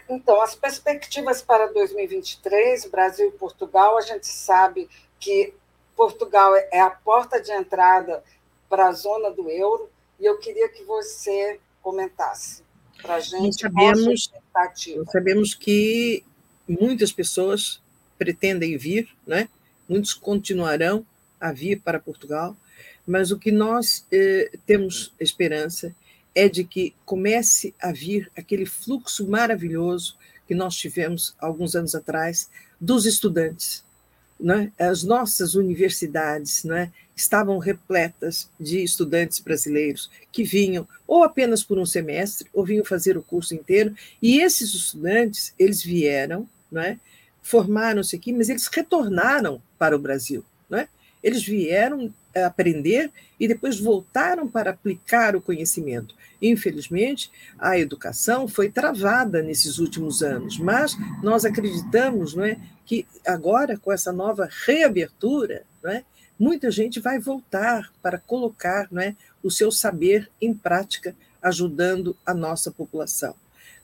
Então, 0.09 0.41
as 0.41 0.55
perspectivas 0.55 1.43
para 1.43 1.67
2023, 1.73 2.87
Brasil 2.87 3.29
e 3.29 3.33
Portugal, 3.33 3.99
a 3.99 4.01
gente 4.01 4.27
sabe 4.27 4.89
que 5.21 5.55
Portugal 5.97 6.55
é 6.57 6.81
a 6.81 6.91
porta 6.91 7.41
de 7.41 7.53
entrada 7.53 8.23
para 8.69 8.89
a 8.89 8.93
zona 8.93 9.31
do 9.31 9.51
euro, 9.51 9.91
e 10.21 10.27
eu 10.27 10.39
queria 10.39 10.69
que 10.69 10.85
você 10.85 11.61
comentasse 11.83 12.63
para 13.01 13.17
a 13.17 13.21
gente 13.21 13.61
sabemos, 13.61 14.31
sabemos 15.11 15.55
que 15.55 16.25
muitas 16.69 17.13
pessoas 17.13 17.81
pretendem 18.19 18.77
vir, 18.77 19.09
né? 19.27 19.49
muitos 19.89 20.13
continuarão 20.13 21.07
a 21.41 21.53
vir 21.53 21.81
para 21.81 22.01
Portugal, 22.01 22.57
mas 23.07 23.31
o 23.31 23.39
que 23.39 23.53
nós 23.53 24.05
eh, 24.13 24.51
temos 24.67 25.15
esperança 25.19 25.87
é 25.87 25.93
de 26.47 26.63
que 26.63 26.95
comece 27.07 27.75
a 27.81 27.91
vir 27.91 28.31
aquele 28.37 28.67
fluxo 28.67 29.27
maravilhoso 29.27 30.19
que 30.47 30.55
nós 30.55 30.77
tivemos 30.77 31.35
alguns 31.39 31.75
anos 31.75 31.95
atrás 31.95 32.51
dos 32.79 33.07
estudantes. 33.07 33.83
Né? 34.39 34.71
As 34.79 35.03
nossas 35.03 35.55
universidades 35.55 36.65
né, 36.65 36.93
estavam 37.17 37.59
repletas 37.59 38.49
de 38.59 38.83
estudantes 38.85 39.41
brasileiros 39.41 40.11
que 40.31 40.45
vinham 40.45 40.87
ou 41.07 41.25
apenas 41.25 41.65
por 41.65 41.79
um 41.79 41.87
semestre 41.87 42.49
ou 42.53 42.65
vinham 42.65 42.85
fazer 42.85 43.17
o 43.17 43.23
curso 43.23 43.55
inteiro. 43.55 43.95
E 44.23 44.41
esses 44.41 44.73
estudantes, 44.75 45.53
eles 45.59 45.83
vieram, 45.83 46.49
né, 46.71 47.01
formaram-se 47.43 48.15
aqui, 48.15 48.33
mas 48.33 48.49
eles 48.49 48.69
retornaram 48.69 49.61
para 49.79 49.97
o 49.97 49.99
Brasil. 49.99 50.45
Né? 50.71 50.89
Eles 51.29 51.45
vieram 51.45 52.13
aprender 52.35 53.11
e 53.39 53.47
depois 53.47 53.79
voltaram 53.79 54.49
para 54.49 54.71
aplicar 54.71 55.37
o 55.37 55.43
conhecimento. 55.43 56.15
Infelizmente, 56.41 57.31
a 57.59 57.79
educação 57.79 58.49
foi 58.49 58.71
travada 58.71 59.43
nesses 59.43 59.79
últimos 59.79 60.23
anos, 60.23 60.59
mas 60.59 60.97
nós 61.23 61.45
acreditamos 61.45 62.35
não 62.35 62.45
é, 62.45 62.57
que 62.87 63.07
agora, 63.27 63.77
com 63.77 63.93
essa 63.93 64.11
nova 64.11 64.49
reabertura, 64.67 65.65
não 65.83 65.91
é, 65.91 66.03
muita 66.39 66.71
gente 66.71 66.99
vai 66.99 67.19
voltar 67.19 67.93
para 68.01 68.17
colocar 68.19 68.89
não 68.91 69.03
é, 69.03 69.15
o 69.43 69.51
seu 69.51 69.71
saber 69.71 70.31
em 70.41 70.55
prática, 70.55 71.15
ajudando 71.43 72.17
a 72.25 72.33
nossa 72.33 72.71
população. 72.71 73.35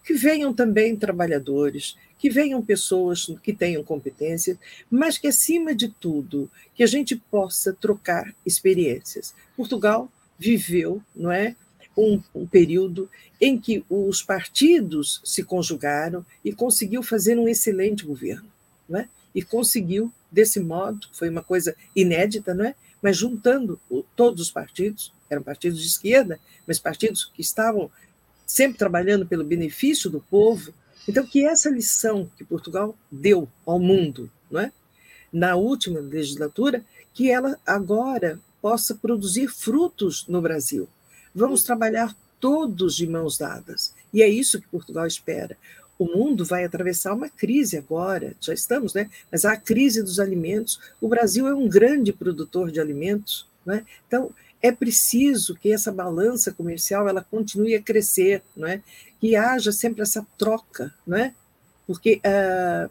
Que 0.03 0.15
venham 0.15 0.55
também 0.55 0.97
trabalhadores, 0.97 1.97
que 2.19 2.31
venham 2.31 2.63
pessoas 2.63 3.27
que 3.43 3.53
tenham 3.53 3.85
competência, 3.85 4.59
mas 4.91 5.19
que, 5.19 5.27
acima 5.27 5.75
de 5.75 5.89
tudo, 5.89 6.51
que 6.75 6.83
a 6.83 6.87
gente 6.87 7.17
possa 7.17 7.73
trocar 7.73 8.35
experiências. 8.47 9.35
Portugal 9.57 10.11
viveu, 10.39 11.03
não 11.15 11.31
é? 11.31 11.55
Um, 11.97 12.21
um, 12.35 12.47
período 12.47 13.09
em 13.41 13.57
que 13.59 13.85
os 13.89 14.21
partidos 14.21 15.21
se 15.25 15.45
conjugaram 15.45 16.27
e 16.45 16.53
conseguiu 16.53 17.05
fazer 17.05 17.39
um 17.39 17.49
excelente 17.49 18.05
governo, 18.05 18.51
não 18.89 18.99
é? 18.99 19.09
E 19.33 19.43
conseguiu 19.43 20.13
desse 20.31 20.59
modo, 20.59 21.07
foi 21.13 21.29
uma 21.29 21.43
coisa 21.43 21.77
inédita, 21.95 22.53
não 22.53 22.65
é? 22.65 22.75
Mas 23.01 23.17
juntando 23.17 23.81
todos 24.17 24.41
os 24.41 24.51
partidos, 24.51 25.13
eram 25.31 25.43
partidos 25.43 25.81
de 25.81 25.87
esquerda, 25.87 26.41
mas 26.67 26.81
partidos 26.81 27.27
que 27.27 27.43
estavam 27.43 27.91
sempre 28.47 28.79
trabalhando 28.79 29.27
pelo 29.27 29.45
benefício 29.45 30.11
do 30.11 30.21
povo, 30.21 30.75
então, 31.09 31.27
que 31.27 31.45
essa 31.45 31.69
lição 31.69 32.31
que 32.37 32.45
Portugal 32.45 32.97
deu 33.11 33.49
ao 33.67 33.79
mundo, 33.79 34.31
não 34.51 34.61
é? 34.61 34.73
na 35.33 35.57
última 35.57 35.99
legislatura, 35.99 36.85
que 37.13 37.29
ela 37.29 37.59
agora 37.67 38.39
possa 38.63 38.95
produzir 38.95 39.49
frutos 39.49 40.27
no 40.29 40.41
Brasil. 40.41 40.89
Vamos 41.35 41.65
trabalhar 41.65 42.17
todos 42.39 42.95
de 42.95 43.07
mãos 43.07 43.37
dadas. 43.37 43.93
E 44.13 44.23
é 44.23 44.29
isso 44.29 44.61
que 44.61 44.69
Portugal 44.69 45.07
espera. 45.07 45.57
O 45.99 46.05
mundo 46.05 46.45
vai 46.45 46.65
atravessar 46.65 47.13
uma 47.13 47.29
crise 47.29 47.77
agora, 47.77 48.35
já 48.41 48.55
estamos, 48.55 48.95
né? 48.95 49.11
Mas 49.31 49.45
a 49.45 49.57
crise 49.57 50.03
dos 50.03 50.21
alimentos. 50.21 50.81
O 51.01 51.09
Brasil 51.09 51.49
é 51.49 51.55
um 51.55 51.69
grande 51.69 52.13
produtor 52.13 52.71
de 52.71 52.81
alimentos, 52.81 53.47
né? 53.67 53.85
Então, 54.07 54.33
é 54.65 54.73
preciso 54.73 55.55
que 55.55 55.71
essa 55.71 55.93
balança 55.93 56.51
comercial 56.51 57.07
ela 57.07 57.23
continue 57.23 57.75
a 57.75 57.83
crescer, 57.83 58.43
não 58.57 58.67
é? 58.67 58.81
que 59.21 59.37
haja 59.37 59.71
sempre 59.71 60.01
essa 60.01 60.27
troca, 60.39 60.91
não 61.07 61.19
é? 61.19 61.35
porque 61.87 62.19
uh, 62.25 62.91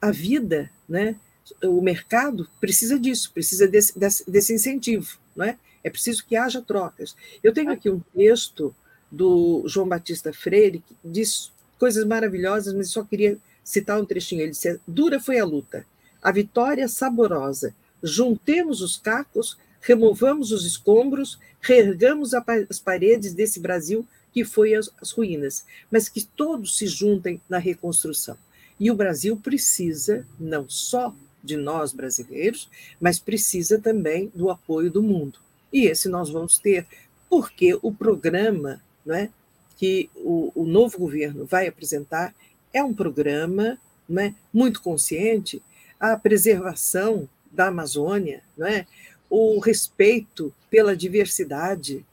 a 0.00 0.10
vida, 0.10 0.68
né? 0.88 1.14
o 1.62 1.80
mercado 1.80 2.48
precisa 2.60 2.98
disso, 2.98 3.30
precisa 3.32 3.68
desse, 3.68 3.96
desse, 3.96 4.28
desse 4.28 4.52
incentivo, 4.52 5.16
não 5.36 5.44
é? 5.44 5.56
é 5.84 5.90
preciso 5.90 6.26
que 6.26 6.34
haja 6.34 6.60
trocas. 6.60 7.14
Eu 7.40 7.52
tenho 7.52 7.70
aqui 7.70 7.88
um 7.88 8.00
texto 8.00 8.74
do 9.08 9.62
João 9.68 9.86
Batista 9.86 10.32
Freire 10.32 10.80
que 10.80 10.96
diz 11.04 11.52
coisas 11.78 12.04
maravilhosas, 12.04 12.74
mas 12.74 12.90
só 12.90 13.04
queria 13.04 13.38
citar 13.62 14.00
um 14.00 14.04
trechinho. 14.04 14.42
Ele 14.42 14.50
disse: 14.50 14.80
Dura 14.88 15.20
foi 15.20 15.38
a 15.38 15.44
luta, 15.44 15.86
a 16.20 16.32
vitória 16.32 16.88
saborosa. 16.88 17.72
Juntemos 18.02 18.80
os 18.80 18.96
cacos 18.96 19.56
removamos 19.82 20.52
os 20.52 20.64
escombros, 20.64 21.38
reergamos 21.60 22.32
as 22.34 22.78
paredes 22.78 23.34
desse 23.34 23.60
Brasil 23.60 24.06
que 24.32 24.44
foi 24.44 24.74
as, 24.74 24.90
as 25.00 25.10
ruínas, 25.10 25.66
mas 25.90 26.08
que 26.08 26.24
todos 26.24 26.78
se 26.78 26.86
juntem 26.86 27.40
na 27.48 27.58
reconstrução. 27.58 28.36
E 28.80 28.90
o 28.90 28.94
Brasil 28.94 29.36
precisa 29.36 30.26
não 30.40 30.68
só 30.68 31.14
de 31.44 31.56
nós 31.56 31.92
brasileiros, 31.92 32.70
mas 33.00 33.18
precisa 33.18 33.78
também 33.78 34.32
do 34.34 34.48
apoio 34.48 34.90
do 34.90 35.02
mundo. 35.02 35.38
E 35.72 35.86
esse 35.86 36.08
nós 36.08 36.30
vamos 36.30 36.58
ter, 36.58 36.86
porque 37.28 37.78
o 37.82 37.92
programa 37.92 38.80
não 39.04 39.14
é, 39.14 39.28
que 39.76 40.08
o, 40.16 40.52
o 40.54 40.64
novo 40.64 40.98
governo 40.98 41.44
vai 41.44 41.66
apresentar 41.66 42.34
é 42.72 42.82
um 42.82 42.94
programa 42.94 43.78
não 44.08 44.22
é, 44.22 44.34
muito 44.52 44.80
consciente 44.80 45.62
a 45.98 46.16
preservação 46.16 47.28
da 47.50 47.66
Amazônia, 47.66 48.42
não 48.56 48.66
é? 48.66 48.86
O 49.34 49.58
respeito 49.60 50.54
pela 50.68 50.94
diversidade, 50.94 52.04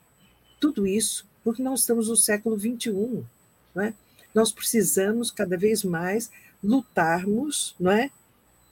tudo 0.58 0.86
isso, 0.86 1.28
porque 1.44 1.62
nós 1.62 1.80
estamos 1.80 2.08
no 2.08 2.16
século 2.16 2.58
XXI. 2.58 3.22
Não 3.74 3.82
é? 3.82 3.92
Nós 4.34 4.50
precisamos 4.50 5.30
cada 5.30 5.54
vez 5.54 5.84
mais 5.84 6.30
lutarmos 6.64 7.76
não 7.78 7.92
é, 7.92 8.10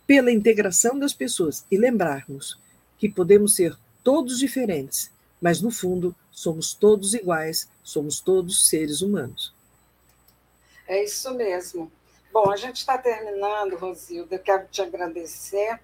pela 0.07 0.33
integração 0.33 0.99
das 0.99 1.13
pessoas 1.13 1.67
e 1.71 1.77
lembrarmos 1.77 2.59
que 2.97 3.07
podemos 3.07 3.55
ser 3.55 3.77
todos 4.03 4.39
diferentes, 4.39 5.11
mas 5.39 5.61
no 5.61 5.71
fundo 5.71 6.17
somos 6.31 6.73
todos 6.73 7.13
iguais, 7.13 7.69
somos 7.85 8.19
todos 8.19 8.67
seres 8.67 9.03
humanos. 9.03 9.55
É 10.87 11.05
isso 11.05 11.35
mesmo. 11.35 11.93
Bom, 12.33 12.51
a 12.51 12.57
gente 12.57 12.77
está 12.77 12.97
terminando, 12.97 13.77
Rosilda. 13.77 14.37
Eu 14.37 14.39
quero 14.39 14.67
te 14.69 14.81
agradecer 14.81 15.79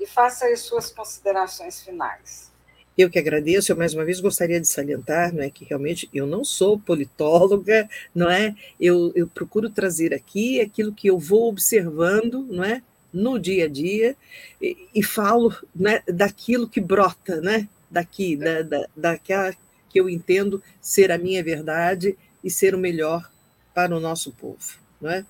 e 0.00 0.06
faça 0.06 0.46
as 0.46 0.60
suas 0.60 0.90
considerações 0.90 1.82
finais. 1.82 2.50
Eu 2.96 3.10
que 3.10 3.18
agradeço, 3.18 3.70
eu 3.70 3.76
mais 3.76 3.92
uma 3.92 4.06
vez 4.06 4.20
gostaria 4.20 4.58
de 4.58 4.66
salientar, 4.66 5.34
não 5.34 5.42
é 5.42 5.50
que 5.50 5.66
realmente 5.66 6.08
eu 6.14 6.26
não 6.26 6.42
sou 6.42 6.78
politóloga, 6.78 7.88
não 8.14 8.30
é? 8.30 8.54
Eu, 8.80 9.12
eu 9.14 9.26
procuro 9.26 9.68
trazer 9.68 10.14
aqui 10.14 10.60
aquilo 10.60 10.94
que 10.94 11.08
eu 11.08 11.18
vou 11.18 11.48
observando, 11.48 12.42
não 12.44 12.64
é? 12.64 12.82
No 13.12 13.38
dia 13.38 13.66
a 13.66 13.68
dia 13.68 14.16
e, 14.60 14.88
e 14.94 15.02
falo 15.02 15.54
né, 15.74 16.02
daquilo 16.06 16.68
que 16.68 16.80
brota, 16.80 17.40
né? 17.40 17.68
Daqui, 17.90 18.36
da, 18.36 18.62
da, 18.62 18.88
daquela 18.96 19.54
que 19.88 20.00
eu 20.00 20.08
entendo 20.08 20.62
ser 20.80 21.12
a 21.12 21.18
minha 21.18 21.42
verdade 21.42 22.16
e 22.42 22.50
ser 22.50 22.74
o 22.74 22.78
melhor 22.78 23.30
para 23.74 23.94
o 23.94 24.00
nosso 24.00 24.32
povo, 24.32 24.78
não 25.00 25.10
é? 25.10 25.24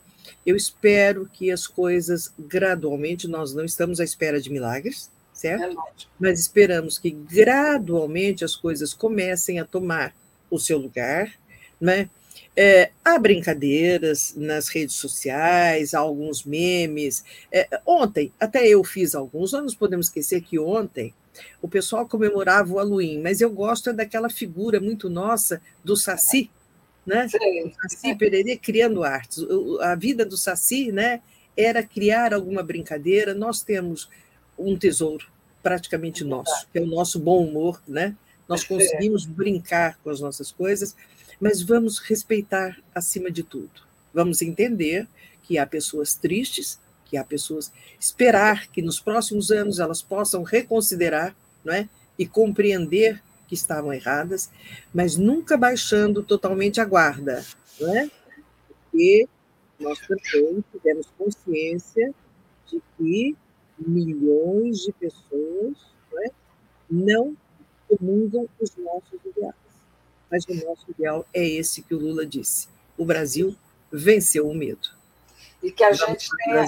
Eu 0.45 0.57
espero 0.57 1.29
que 1.33 1.51
as 1.51 1.67
coisas 1.67 2.33
gradualmente, 2.39 3.29
nós 3.29 3.55
não 3.55 3.65
estamos 3.65 4.01
à 4.01 4.05
espera 4.05 4.41
de 4.41 4.51
milagres, 4.51 5.11
certo? 5.33 5.79
É 5.79 6.05
Mas 6.19 6.41
esperamos 6.41 6.99
que 6.99 7.11
gradualmente 7.11 8.45
as 8.45 8.55
coisas 8.57 8.95
comecem 8.95 9.61
a 9.61 9.65
tomar 9.65 10.15
o 10.51 10.59
seu 10.59 10.79
lugar, 10.79 11.33
né? 11.81 12.09
É, 12.59 12.91
há 13.05 13.19
brincadeiras 13.19 14.33
nas 14.35 14.69
redes 14.69 14.95
sociais, 14.97 15.93
há 15.93 15.99
alguns 15.99 16.45
memes. 16.45 17.23
É, 17.53 17.69
ontem, 17.85 18.33
até 18.41 18.67
eu 18.67 18.83
fiz 18.83 19.15
alguns, 19.15 19.53
não 19.53 19.63
nos 19.63 19.75
podemos 19.75 20.07
esquecer 20.07 20.41
que 20.41 20.59
ontem 20.59 21.13
O 21.61 21.69
pessoal 21.69 22.09
comemorava 22.09 22.73
o 22.73 22.77
Halloween, 22.77 23.21
mas 23.21 23.41
eu 23.41 23.51
gosto 23.51 23.93
daquela 23.93 24.31
figura 24.31 24.81
muito 24.81 25.11
nossa 25.11 25.61
do 25.85 25.97
Saci, 25.97 26.51
né? 27.07 27.29
Sim. 27.29 27.69
O 27.69 27.73
Saci 27.89 28.15
Pererê 28.15 28.57
criando 28.57 29.05
artes. 29.05 29.45
A 29.81 29.95
vida 29.95 30.25
do 30.25 30.37
Saci, 30.37 30.91
né? 30.91 31.23
Era 31.57 31.83
criar 31.83 32.35
alguma 32.35 32.63
brincadeira. 32.63 33.33
Nós 33.33 33.63
temos 33.63 34.11
um 34.59 34.77
tesouro 34.77 35.27
praticamente 35.63 36.25
nosso, 36.25 36.67
que 36.73 36.79
é 36.79 36.83
o 36.83 36.87
nosso 36.87 37.19
bom 37.19 37.45
humor, 37.45 37.81
né? 37.87 38.17
Nós 38.49 38.63
conseguimos 38.65 39.25
brincar 39.25 39.99
com 40.03 40.11
as 40.11 40.21
nossas 40.21 40.53
coisas, 40.53 40.95
mas 41.41 41.63
vamos 41.63 41.99
respeitar 41.99 42.79
acima 42.95 43.31
de 43.31 43.43
tudo. 43.43 43.83
Vamos 44.15 44.43
entender 44.43 45.09
que 45.43 45.59
há 45.59 45.67
pessoas 45.67 46.15
tristes, 46.15 46.79
que 47.05 47.17
há 47.17 47.25
pessoas 47.25 47.73
esperar 47.99 48.69
que 48.69 48.83
nos 48.83 49.01
próximos 49.01 49.51
anos 49.51 49.79
elas 49.79 50.03
possam 50.03 50.43
reconsiderar, 50.43 51.35
não 51.65 51.75
é? 51.75 51.89
E 52.19 52.27
compreender 52.27 53.23
que 53.47 53.55
estavam 53.55 53.93
erradas, 53.93 54.51
mas 54.93 55.17
nunca 55.17 55.57
baixando 55.57 56.23
totalmente 56.23 56.81
a 56.81 56.85
guarda, 56.85 57.45
não 57.81 57.97
é? 57.97 58.11
Porque 58.69 59.29
nós 59.79 59.99
também 60.01 60.65
tivemos 60.73 61.07
consciência 61.19 62.15
de 62.67 62.83
que 62.97 63.37
milhões 63.79 64.81
de 64.81 64.93
pessoas 64.93 65.77
não, 66.11 66.23
é? 66.23 66.31
não 66.91 67.37
comungam 67.89 68.49
os 68.61 68.75
nossos 68.77 69.21
ideais. 69.25 69.55
Mas 70.31 70.45
o 70.47 70.55
nosso 70.55 70.91
ideal 70.91 71.27
é 71.33 71.47
esse 71.47 71.83
que 71.83 71.95
o 71.95 71.99
Lula 71.99 72.27
disse: 72.27 72.69
o 72.97 73.05
Brasil 73.05 73.55
venceu 73.93 74.49
o 74.49 74.55
medo. 74.55 74.89
E 75.63 75.71
que 75.71 75.85
a 75.85 75.93
gente 75.93 76.29
tenha, 76.45 76.65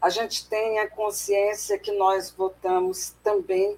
a 0.00 0.10
gente 0.10 0.48
tenha 0.48 0.88
consciência 0.88 1.78
que 1.78 1.92
nós 1.92 2.30
votamos 2.30 3.14
também 3.22 3.76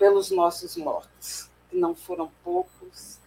pelos 0.00 0.30
nossos 0.30 0.78
mortos, 0.78 1.50
que 1.68 1.76
não 1.76 1.94
foram 1.94 2.32
poucos. 2.42 3.18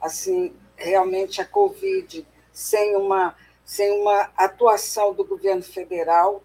Assim, 0.00 0.56
realmente 0.74 1.42
a 1.42 1.44
Covid, 1.44 2.26
sem 2.50 2.96
uma, 2.96 3.36
sem 3.62 4.00
uma 4.00 4.30
atuação 4.34 5.12
do 5.12 5.26
governo 5.26 5.62
federal, 5.62 6.42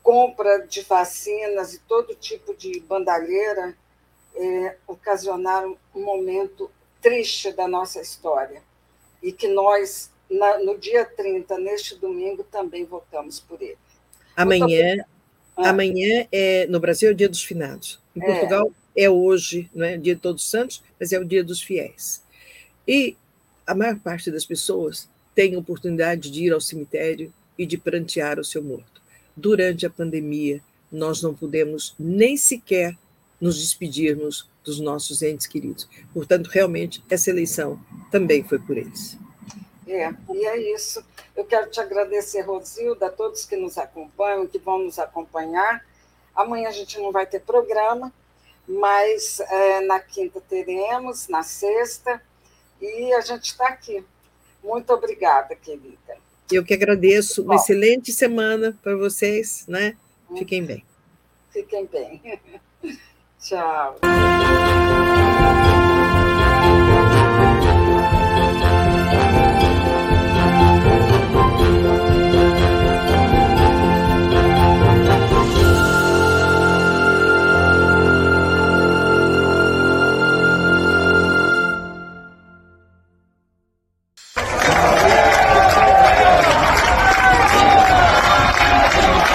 compra 0.00 0.60
de 0.60 0.82
vacinas 0.82 1.74
e 1.74 1.80
todo 1.80 2.14
tipo 2.14 2.54
de 2.54 2.78
bandalheira, 2.78 3.76
é, 4.36 4.76
ocasionaram 4.86 5.76
um 5.92 6.02
momento 6.04 6.70
triste 7.02 7.50
da 7.52 7.66
nossa 7.66 8.00
história. 8.00 8.62
E 9.20 9.32
que 9.32 9.48
nós 9.48 10.12
na, 10.30 10.58
no 10.58 10.78
dia 10.78 11.04
30, 11.04 11.58
neste 11.58 11.96
domingo, 11.96 12.44
também 12.44 12.84
votamos 12.84 13.40
por 13.40 13.60
ele. 13.60 13.76
Amanhã, 14.36 15.04
amanhã 15.56 16.28
é, 16.30 16.66
no 16.66 16.78
Brasil 16.78 17.08
é 17.08 17.12
o 17.12 17.14
dia 17.14 17.28
dos 17.28 17.42
finados. 17.42 18.00
Em 18.14 18.22
é. 18.22 18.26
Portugal 18.26 18.70
é 18.96 19.10
hoje, 19.10 19.70
não 19.74 19.84
é 19.84 19.96
dia 19.96 20.14
de 20.14 20.20
Todos 20.20 20.44
os 20.44 20.50
Santos, 20.50 20.82
mas 20.98 21.12
é 21.12 21.18
o 21.18 21.24
dia 21.24 21.42
dos 21.42 21.60
fiéis. 21.60 22.22
E 22.86 23.16
a 23.66 23.74
maior 23.74 23.98
parte 23.98 24.30
das 24.30 24.44
pessoas 24.44 25.08
tem 25.34 25.56
oportunidade 25.56 26.30
de 26.30 26.44
ir 26.44 26.52
ao 26.52 26.60
cemitério 26.60 27.32
e 27.58 27.66
de 27.66 27.76
prantear 27.76 28.38
o 28.38 28.44
seu 28.44 28.62
morto. 28.62 29.02
Durante 29.36 29.84
a 29.84 29.90
pandemia, 29.90 30.60
nós 30.90 31.22
não 31.22 31.34
pudemos 31.34 31.94
nem 31.98 32.36
sequer 32.36 32.96
nos 33.40 33.58
despedirmos 33.58 34.48
dos 34.62 34.80
nossos 34.80 35.22
entes 35.22 35.46
queridos. 35.46 35.88
Portanto, 36.12 36.46
realmente, 36.46 37.02
essa 37.10 37.30
eleição 37.30 37.80
também 38.10 38.42
foi 38.44 38.58
por 38.58 38.76
eles. 38.76 39.18
É, 39.86 40.10
e 40.32 40.46
é 40.46 40.74
isso. 40.74 41.04
Eu 41.36 41.44
quero 41.44 41.68
te 41.70 41.80
agradecer, 41.80 42.42
Rosilda, 42.42 43.06
a 43.06 43.10
todos 43.10 43.44
que 43.44 43.56
nos 43.56 43.76
acompanham, 43.76 44.46
que 44.46 44.58
vão 44.58 44.78
nos 44.78 44.98
acompanhar. 44.98 45.84
Amanhã 46.34 46.68
a 46.68 46.72
gente 46.72 46.98
não 46.98 47.12
vai 47.12 47.26
ter 47.26 47.40
programa, 47.40 48.12
mas 48.66 49.40
é, 49.40 49.80
na 49.80 50.00
quinta 50.00 50.40
teremos, 50.40 51.28
na 51.28 51.42
sexta, 51.42 52.20
e 52.80 53.12
a 53.12 53.20
gente 53.20 53.46
está 53.46 53.68
aqui. 53.68 54.04
Muito 54.62 54.92
obrigada, 54.92 55.54
querida. 55.54 56.16
Eu 56.50 56.64
que 56.64 56.74
agradeço. 56.74 57.42
Uma 57.42 57.56
excelente 57.56 58.12
semana 58.12 58.76
para 58.82 58.96
vocês, 58.96 59.66
né? 59.66 59.96
Fiquem 60.36 60.64
bem. 60.64 60.84
Fiquem 61.50 61.86
bem. 61.86 62.40
Tchau. 63.40 63.98